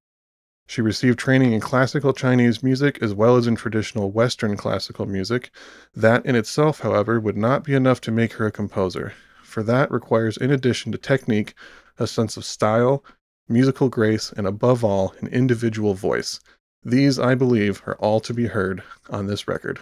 She 0.67 0.81
received 0.81 1.17
training 1.17 1.51
in 1.51 1.59
classical 1.59 2.13
Chinese 2.13 2.61
music 2.61 2.99
as 3.01 3.13
well 3.13 3.35
as 3.35 3.47
in 3.47 3.55
traditional 3.55 4.11
Western 4.11 4.55
classical 4.55 5.05
music. 5.05 5.51
That 5.95 6.25
in 6.25 6.35
itself, 6.35 6.79
however, 6.81 7.19
would 7.19 7.35
not 7.35 7.63
be 7.63 7.73
enough 7.73 7.99
to 8.01 8.11
make 8.11 8.33
her 8.33 8.45
a 8.45 8.51
composer, 8.51 9.13
for 9.43 9.63
that 9.63 9.91
requires, 9.91 10.37
in 10.37 10.51
addition 10.51 10.91
to 10.91 10.97
technique, 10.97 11.55
a 11.97 12.05
sense 12.05 12.37
of 12.37 12.45
style, 12.45 13.03
musical 13.49 13.89
grace, 13.89 14.31
and 14.31 14.45
above 14.45 14.83
all, 14.83 15.15
an 15.19 15.27
individual 15.29 15.95
voice. 15.95 16.39
These, 16.83 17.17
I 17.19 17.33
believe, 17.33 17.81
are 17.87 17.95
all 17.95 18.19
to 18.21 18.33
be 18.33 18.45
heard 18.45 18.83
on 19.09 19.25
this 19.25 19.47
record. 19.47 19.79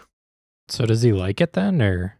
So 0.69 0.85
does 0.85 1.01
he 1.01 1.13
like 1.13 1.39
it 1.41 1.53
then 1.53 1.81
or 1.81 2.17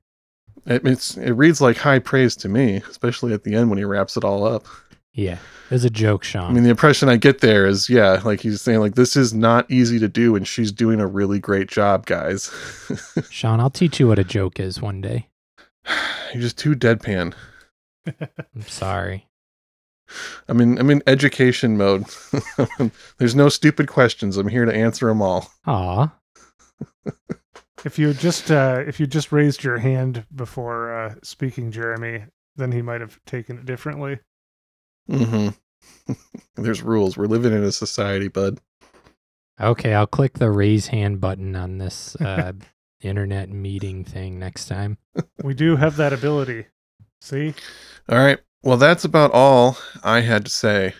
It, 0.66 0.86
it's, 0.86 1.18
it 1.18 1.32
reads 1.32 1.62
like 1.62 1.78
high 1.78 2.00
praise 2.00 2.36
to 2.38 2.50
me, 2.50 2.78
especially 2.90 3.34
at 3.34 3.44
the 3.44 3.56
end 3.56 3.70
when 3.70 3.78
he 3.78 3.84
wraps 3.86 4.18
it 4.18 4.24
all 4.24 4.46
up. 4.46 4.66
yeah, 5.14 5.38
it 5.70 5.74
was 5.74 5.84
a 5.84 5.90
joke, 5.90 6.24
Sean. 6.24 6.50
I 6.50 6.54
mean, 6.54 6.64
the 6.64 6.70
impression 6.70 7.10
I 7.10 7.18
get 7.18 7.40
there 7.42 7.66
is, 7.66 7.90
yeah, 7.90 8.22
like 8.24 8.40
he's 8.42 8.62
saying, 8.62 8.80
like 8.80 8.96
this 8.96 9.16
is 9.16 9.34
not 9.34 9.70
easy 9.70 10.00
to 10.00 10.08
do, 10.08 10.36
and 10.36 10.48
she's 10.48 10.72
doing 10.72 11.00
a 11.00 11.08
really 11.08 11.40
great 11.40 11.68
job, 11.70 12.06
guys. 12.06 12.52
Sean, 13.30 13.60
I'll 13.60 13.70
teach 13.70 14.00
you 14.00 14.08
what 14.08 14.20
a 14.20 14.24
joke 14.24 14.60
is 14.60 14.82
one 14.82 15.02
day. 15.02 15.28
You're 16.34 16.42
just 16.42 16.58
too 16.58 16.76
deadpan. 16.76 17.34
I'm 18.08 18.62
sorry. 18.68 19.28
I 20.48 20.54
mean, 20.54 20.78
I'm 20.78 20.90
in 20.90 21.04
education 21.06 21.76
mode. 21.78 22.06
There's 23.18 23.36
no 23.36 23.50
stupid 23.50 23.90
questions. 23.90 24.38
I'm 24.38 24.48
here 24.48 24.64
to 24.64 24.74
answer 24.74 25.08
them 25.08 25.22
all. 25.22 25.52
Aw. 25.66 26.14
If 27.86 28.00
you 28.00 28.14
just 28.14 28.50
uh, 28.52 28.84
if 28.88 29.00
you 29.00 29.08
just 29.08 29.32
raised 29.32 29.64
your 29.64 29.78
hand 29.78 30.26
before 30.36 30.94
uh, 30.94 31.16
speaking, 31.24 31.72
Jeremy, 31.72 32.26
then 32.56 32.72
he 32.72 32.82
might 32.82 33.02
have 33.02 33.20
taken 33.26 33.58
it 33.58 33.66
differently. 33.66 34.20
Mm-hmm. 35.10 36.14
There's 36.62 36.82
rules. 36.82 37.18
We're 37.18 37.28
living 37.28 37.54
in 37.54 37.64
a 37.64 37.72
society, 37.72 38.28
bud. 38.28 38.60
Okay, 39.60 39.94
I'll 39.94 40.08
click 40.08 40.34
the 40.34 40.52
raise 40.52 40.88
hand 40.88 41.20
button 41.22 41.56
on 41.56 41.78
this 41.78 42.16
uh, 42.22 42.54
internet 43.02 43.50
meeting 43.50 44.04
thing 44.04 44.40
next 44.40 44.68
time. 44.68 44.98
We 45.44 45.54
do 45.54 45.76
have 45.76 45.98
that 45.98 46.14
ability. 46.14 46.66
See, 47.22 47.54
All 48.10 48.18
right. 48.18 48.40
Well, 48.64 48.78
that's 48.78 49.06
about 49.06 49.32
all 49.32 49.78
I 50.04 50.22
had 50.22 50.46
to 50.46 50.52
say 50.52 50.94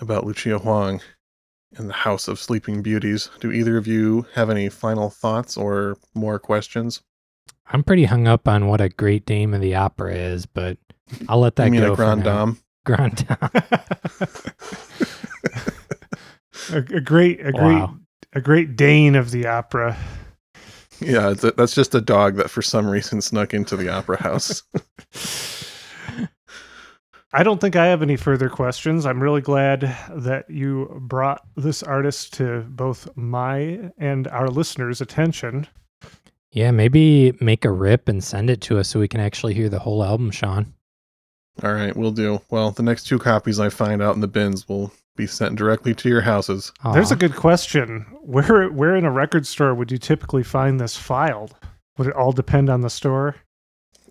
about 0.00 0.26
Lucia 0.26 0.58
Hwong 0.58 1.00
and 1.76 1.88
the 1.88 1.94
House 1.94 2.28
of 2.28 2.38
Sleeping 2.38 2.82
Beauties. 2.82 3.30
Do 3.40 3.50
either 3.52 3.76
of 3.76 3.86
you 3.86 4.26
have 4.34 4.50
any 4.50 4.68
final 4.68 5.10
thoughts 5.10 5.56
or 5.56 5.96
more 6.14 6.38
questions? 6.38 7.02
I'm 7.66 7.82
pretty 7.82 8.04
hung 8.04 8.28
up 8.28 8.46
on 8.48 8.66
what 8.66 8.80
a 8.80 8.88
great 8.88 9.24
dame 9.26 9.54
of 9.54 9.60
the 9.60 9.74
opera 9.74 10.14
is, 10.14 10.44
but 10.46 10.76
I'll 11.28 11.40
let 11.40 11.56
that 11.56 11.66
you 11.66 11.70
mean 11.72 11.80
go. 11.82 11.92
a 11.92 11.96
for 11.96 12.02
grand 12.04 12.24
now. 12.24 12.44
dame? 12.46 12.58
Grand 12.84 13.16
dame. 13.28 13.36
a, 16.72 16.76
a 16.96 17.00
great, 17.00 17.40
a 17.40 17.52
great, 17.52 17.62
Wow. 17.78 17.96
a 18.32 18.40
great 18.40 18.76
Dane 18.76 19.14
of 19.14 19.30
the 19.30 19.46
opera. 19.46 19.96
Yeah, 21.00 21.34
that's 21.34 21.74
just 21.74 21.94
a 21.94 22.00
dog 22.00 22.36
that 22.36 22.50
for 22.50 22.62
some 22.62 22.86
reason 22.88 23.20
snuck 23.20 23.54
into 23.54 23.76
the 23.76 23.88
opera 23.88 24.22
house. 24.22 24.62
I 27.34 27.42
don't 27.42 27.62
think 27.62 27.76
I 27.76 27.86
have 27.86 28.02
any 28.02 28.16
further 28.16 28.50
questions. 28.50 29.06
I'm 29.06 29.22
really 29.22 29.40
glad 29.40 29.96
that 30.10 30.50
you 30.50 31.00
brought 31.00 31.46
this 31.56 31.82
artist 31.82 32.34
to 32.34 32.60
both 32.68 33.08
my 33.16 33.90
and 33.96 34.28
our 34.28 34.48
listeners' 34.48 35.00
attention. 35.00 35.66
Yeah, 36.50 36.72
maybe 36.72 37.32
make 37.40 37.64
a 37.64 37.72
rip 37.72 38.06
and 38.08 38.22
send 38.22 38.50
it 38.50 38.60
to 38.62 38.78
us 38.78 38.88
so 38.88 39.00
we 39.00 39.08
can 39.08 39.20
actually 39.20 39.54
hear 39.54 39.70
the 39.70 39.78
whole 39.78 40.04
album, 40.04 40.30
Sean. 40.30 40.74
All 41.62 41.72
right, 41.72 41.96
we'll 41.96 42.10
do. 42.10 42.42
Well, 42.50 42.70
the 42.70 42.82
next 42.82 43.04
two 43.04 43.18
copies 43.18 43.58
I 43.58 43.70
find 43.70 44.02
out 44.02 44.14
in 44.14 44.20
the 44.20 44.28
bins 44.28 44.68
will 44.68 44.92
be 45.16 45.26
sent 45.26 45.56
directly 45.56 45.94
to 45.94 46.10
your 46.10 46.20
houses. 46.20 46.70
There's 46.92 47.12
a 47.12 47.16
good 47.16 47.36
question. 47.36 48.06
Where 48.20 48.68
where 48.68 48.94
in 48.94 49.06
a 49.06 49.10
record 49.10 49.46
store 49.46 49.74
would 49.74 49.90
you 49.90 49.98
typically 49.98 50.42
find 50.42 50.78
this 50.78 50.98
filed? 50.98 51.54
Would 51.96 52.08
it 52.08 52.14
all 52.14 52.32
depend 52.32 52.68
on 52.68 52.82
the 52.82 52.90
store? 52.90 53.36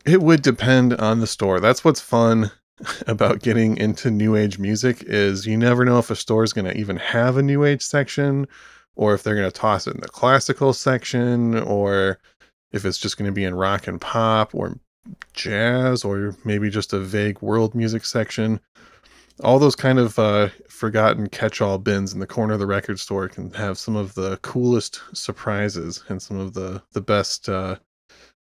It 0.05 0.23
would 0.23 0.41
depend 0.41 0.93
on 0.95 1.19
the 1.19 1.27
store. 1.27 1.59
That's 1.59 1.83
what's 1.83 2.01
fun 2.01 2.51
about 3.07 3.41
getting 3.41 3.77
into 3.77 4.11
new 4.11 4.35
age 4.35 4.59
music 4.59 5.03
is 5.03 5.45
you 5.45 5.57
never 5.57 5.85
know 5.85 5.99
if 5.99 6.09
a 6.09 6.15
store 6.15 6.43
is 6.43 6.53
going 6.53 6.65
to 6.65 6.77
even 6.77 6.97
have 6.97 7.37
a 7.37 7.41
new 7.41 7.63
age 7.63 7.81
section 7.81 8.47
or 8.95 9.13
if 9.13 9.23
they're 9.23 9.35
going 9.35 9.49
to 9.49 9.59
toss 9.59 9.87
it 9.87 9.95
in 9.95 10.01
the 10.01 10.07
classical 10.07 10.73
section 10.73 11.59
or 11.59 12.19
if 12.71 12.85
it's 12.85 12.97
just 12.97 13.17
going 13.17 13.27
to 13.27 13.31
be 13.31 13.43
in 13.43 13.55
rock 13.55 13.87
and 13.87 14.01
pop 14.01 14.53
or 14.53 14.77
jazz 15.33 16.03
or 16.03 16.35
maybe 16.45 16.69
just 16.69 16.93
a 16.93 16.99
vague 16.99 17.41
world 17.41 17.73
music 17.75 18.05
section. 18.05 18.59
All 19.43 19.57
those 19.57 19.75
kind 19.75 19.97
of 19.97 20.19
uh, 20.19 20.49
forgotten 20.69 21.27
catch-all 21.27 21.79
bins 21.79 22.13
in 22.13 22.19
the 22.19 22.27
corner 22.27 22.53
of 22.53 22.59
the 22.59 22.67
record 22.67 22.99
store 22.99 23.27
can 23.27 23.51
have 23.53 23.77
some 23.77 23.95
of 23.95 24.13
the 24.13 24.37
coolest 24.37 25.01
surprises 25.13 26.03
and 26.09 26.21
some 26.21 26.37
of 26.37 26.53
the 26.53 26.83
the 26.91 27.01
best 27.01 27.49
uh, 27.49 27.77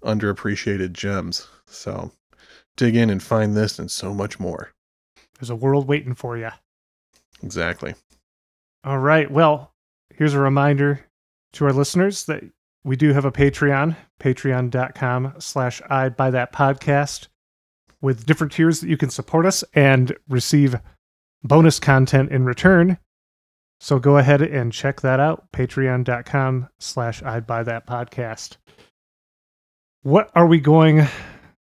underappreciated 0.05 0.93
gems. 0.93 1.49
So 1.67 2.13
dig 2.77 2.97
in 2.97 3.11
and 3.11 3.23
find 3.23 3.57
this 3.57 3.79
and 3.79 3.91
so 3.91 4.15
much 4.15 4.41
more. 4.41 4.71
There's 5.39 5.51
a 5.51 5.57
world 5.57 5.89
waiting 5.89 6.15
for 6.15 6.37
you. 6.37 6.51
Exactly. 7.43 7.95
All 8.85 8.99
right. 8.99 9.31
Well, 9.31 9.73
here's 10.15 10.35
a 10.35 10.41
reminder 10.41 11.07
to 11.55 11.65
our 11.65 11.73
listeners 11.73 12.25
that 12.25 12.45
we 12.85 12.97
do 12.97 13.13
have 13.13 13.25
a 13.25 13.33
Patreon, 13.33 13.97
patreon.com 14.21 15.35
slash 15.39 15.83
I 15.89 16.09
buy 16.09 16.31
that 16.31 16.53
podcast 16.53 17.29
with 18.01 18.25
different 18.27 18.53
tiers 18.53 18.81
that 18.81 18.89
you 18.89 18.97
can 18.97 19.11
support 19.11 19.45
us 19.45 19.63
and 19.75 20.17
receive 20.29 20.77
bonus 21.43 21.79
content 21.79 22.31
in 22.31 22.45
return. 22.45 22.99
So 23.81 23.99
go 23.99 24.19
ahead 24.19 24.43
and 24.43 24.73
check 24.73 25.01
that 25.01 25.21
out, 25.21 25.51
patreon.com 25.53 26.69
slash 26.79 27.23
I 27.23 27.41
buy 27.41 27.63
that 27.63 27.87
podcast. 27.87 28.57
What 30.03 30.31
are 30.35 30.47
we 30.47 30.61
going 30.61 31.07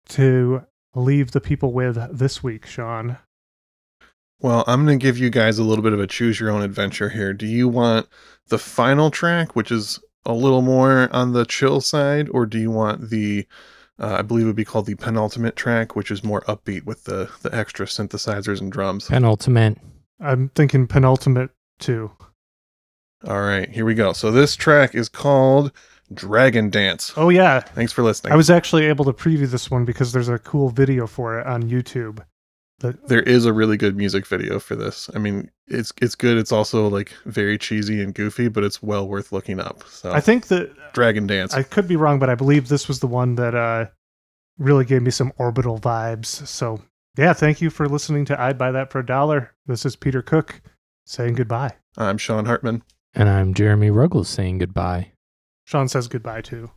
to 0.09 0.63
leave 0.95 1.31
the 1.31 1.41
people 1.41 1.71
with 1.71 1.97
this 2.17 2.43
week, 2.43 2.65
Sean? 2.65 3.17
Well, 4.39 4.63
I'm 4.65 4.85
going 4.85 4.97
to 4.97 5.03
give 5.03 5.17
you 5.17 5.29
guys 5.29 5.59
a 5.59 5.63
little 5.63 5.83
bit 5.83 5.93
of 5.93 5.99
a 5.99 6.07
choose 6.07 6.39
your 6.39 6.49
own 6.49 6.63
adventure 6.63 7.09
here. 7.09 7.31
Do 7.33 7.45
you 7.45 7.67
want 7.67 8.07
the 8.47 8.57
final 8.57 9.11
track, 9.11 9.55
which 9.55 9.71
is 9.71 9.99
a 10.25 10.33
little 10.33 10.61
more 10.61 11.09
on 11.13 11.33
the 11.33 11.45
chill 11.45 11.79
side, 11.79 12.27
or 12.29 12.45
do 12.45 12.57
you 12.57 12.71
want 12.71 13.09
the, 13.09 13.45
uh, 13.99 14.15
I 14.19 14.21
believe 14.23 14.45
it 14.45 14.47
would 14.47 14.55
be 14.55 14.65
called 14.65 14.87
the 14.87 14.95
penultimate 14.95 15.55
track, 15.55 15.95
which 15.95 16.09
is 16.09 16.23
more 16.23 16.41
upbeat 16.41 16.85
with 16.85 17.03
the, 17.03 17.29
the 17.43 17.53
extra 17.55 17.85
synthesizers 17.85 18.61
and 18.61 18.71
drums? 18.71 19.07
penultimate. 19.07 19.77
I'm 20.19 20.49
thinking 20.49 20.87
penultimate 20.87 21.51
too. 21.79 22.11
All 23.27 23.41
right, 23.41 23.69
here 23.69 23.85
we 23.85 23.93
go. 23.93 24.13
So 24.13 24.31
this 24.31 24.55
track 24.55 24.95
is 24.95 25.07
called 25.07 25.71
Dragon 26.13 26.69
Dance. 26.69 27.13
Oh, 27.15 27.29
yeah. 27.29 27.59
Thanks 27.59 27.93
for 27.93 28.03
listening. 28.03 28.33
I 28.33 28.35
was 28.35 28.49
actually 28.49 28.85
able 28.85 29.05
to 29.05 29.13
preview 29.13 29.49
this 29.49 29.71
one 29.71 29.85
because 29.85 30.11
there's 30.11 30.29
a 30.29 30.39
cool 30.39 30.69
video 30.69 31.07
for 31.07 31.39
it 31.39 31.47
on 31.47 31.63
YouTube. 31.63 32.23
That 32.79 33.07
there 33.07 33.21
is 33.21 33.45
a 33.45 33.53
really 33.53 33.77
good 33.77 33.95
music 33.95 34.25
video 34.25 34.59
for 34.59 34.75
this. 34.75 35.07
I 35.13 35.19
mean, 35.19 35.51
it's 35.67 35.93
it's 36.01 36.15
good. 36.15 36.37
It's 36.37 36.51
also 36.51 36.87
like 36.87 37.13
very 37.25 37.59
cheesy 37.59 38.01
and 38.01 38.11
goofy, 38.11 38.47
but 38.47 38.63
it's 38.63 38.81
well 38.81 39.07
worth 39.07 39.31
looking 39.31 39.59
up. 39.59 39.83
So 39.87 40.11
I 40.11 40.19
think 40.19 40.47
that 40.47 40.93
Dragon 40.93 41.27
Dance. 41.27 41.53
I 41.53 41.61
could 41.61 41.87
be 41.87 41.95
wrong, 41.95 42.17
but 42.17 42.31
I 42.31 42.35
believe 42.35 42.69
this 42.69 42.87
was 42.87 42.99
the 42.99 43.05
one 43.05 43.35
that 43.35 43.53
uh, 43.53 43.85
really 44.57 44.83
gave 44.83 45.03
me 45.03 45.11
some 45.11 45.31
orbital 45.37 45.79
vibes. 45.79 46.25
So 46.25 46.81
yeah, 47.17 47.33
thank 47.33 47.61
you 47.61 47.69
for 47.69 47.87
listening 47.87 48.25
to 48.25 48.41
I'd 48.41 48.57
Buy 48.57 48.71
That 48.71 48.91
for 48.91 48.99
a 48.99 49.05
Dollar. 49.05 49.53
This 49.67 49.85
is 49.85 49.95
Peter 49.95 50.23
Cook 50.23 50.61
saying 51.05 51.35
goodbye. 51.35 51.75
I'm 51.97 52.17
Sean 52.17 52.45
Hartman. 52.45 52.81
And 53.13 53.29
I'm 53.29 53.53
Jeremy 53.53 53.91
Ruggles 53.91 54.29
saying 54.29 54.57
goodbye. 54.57 55.11
Sean 55.65 55.87
says 55.87 56.07
goodbye 56.07 56.41
too. 56.41 56.71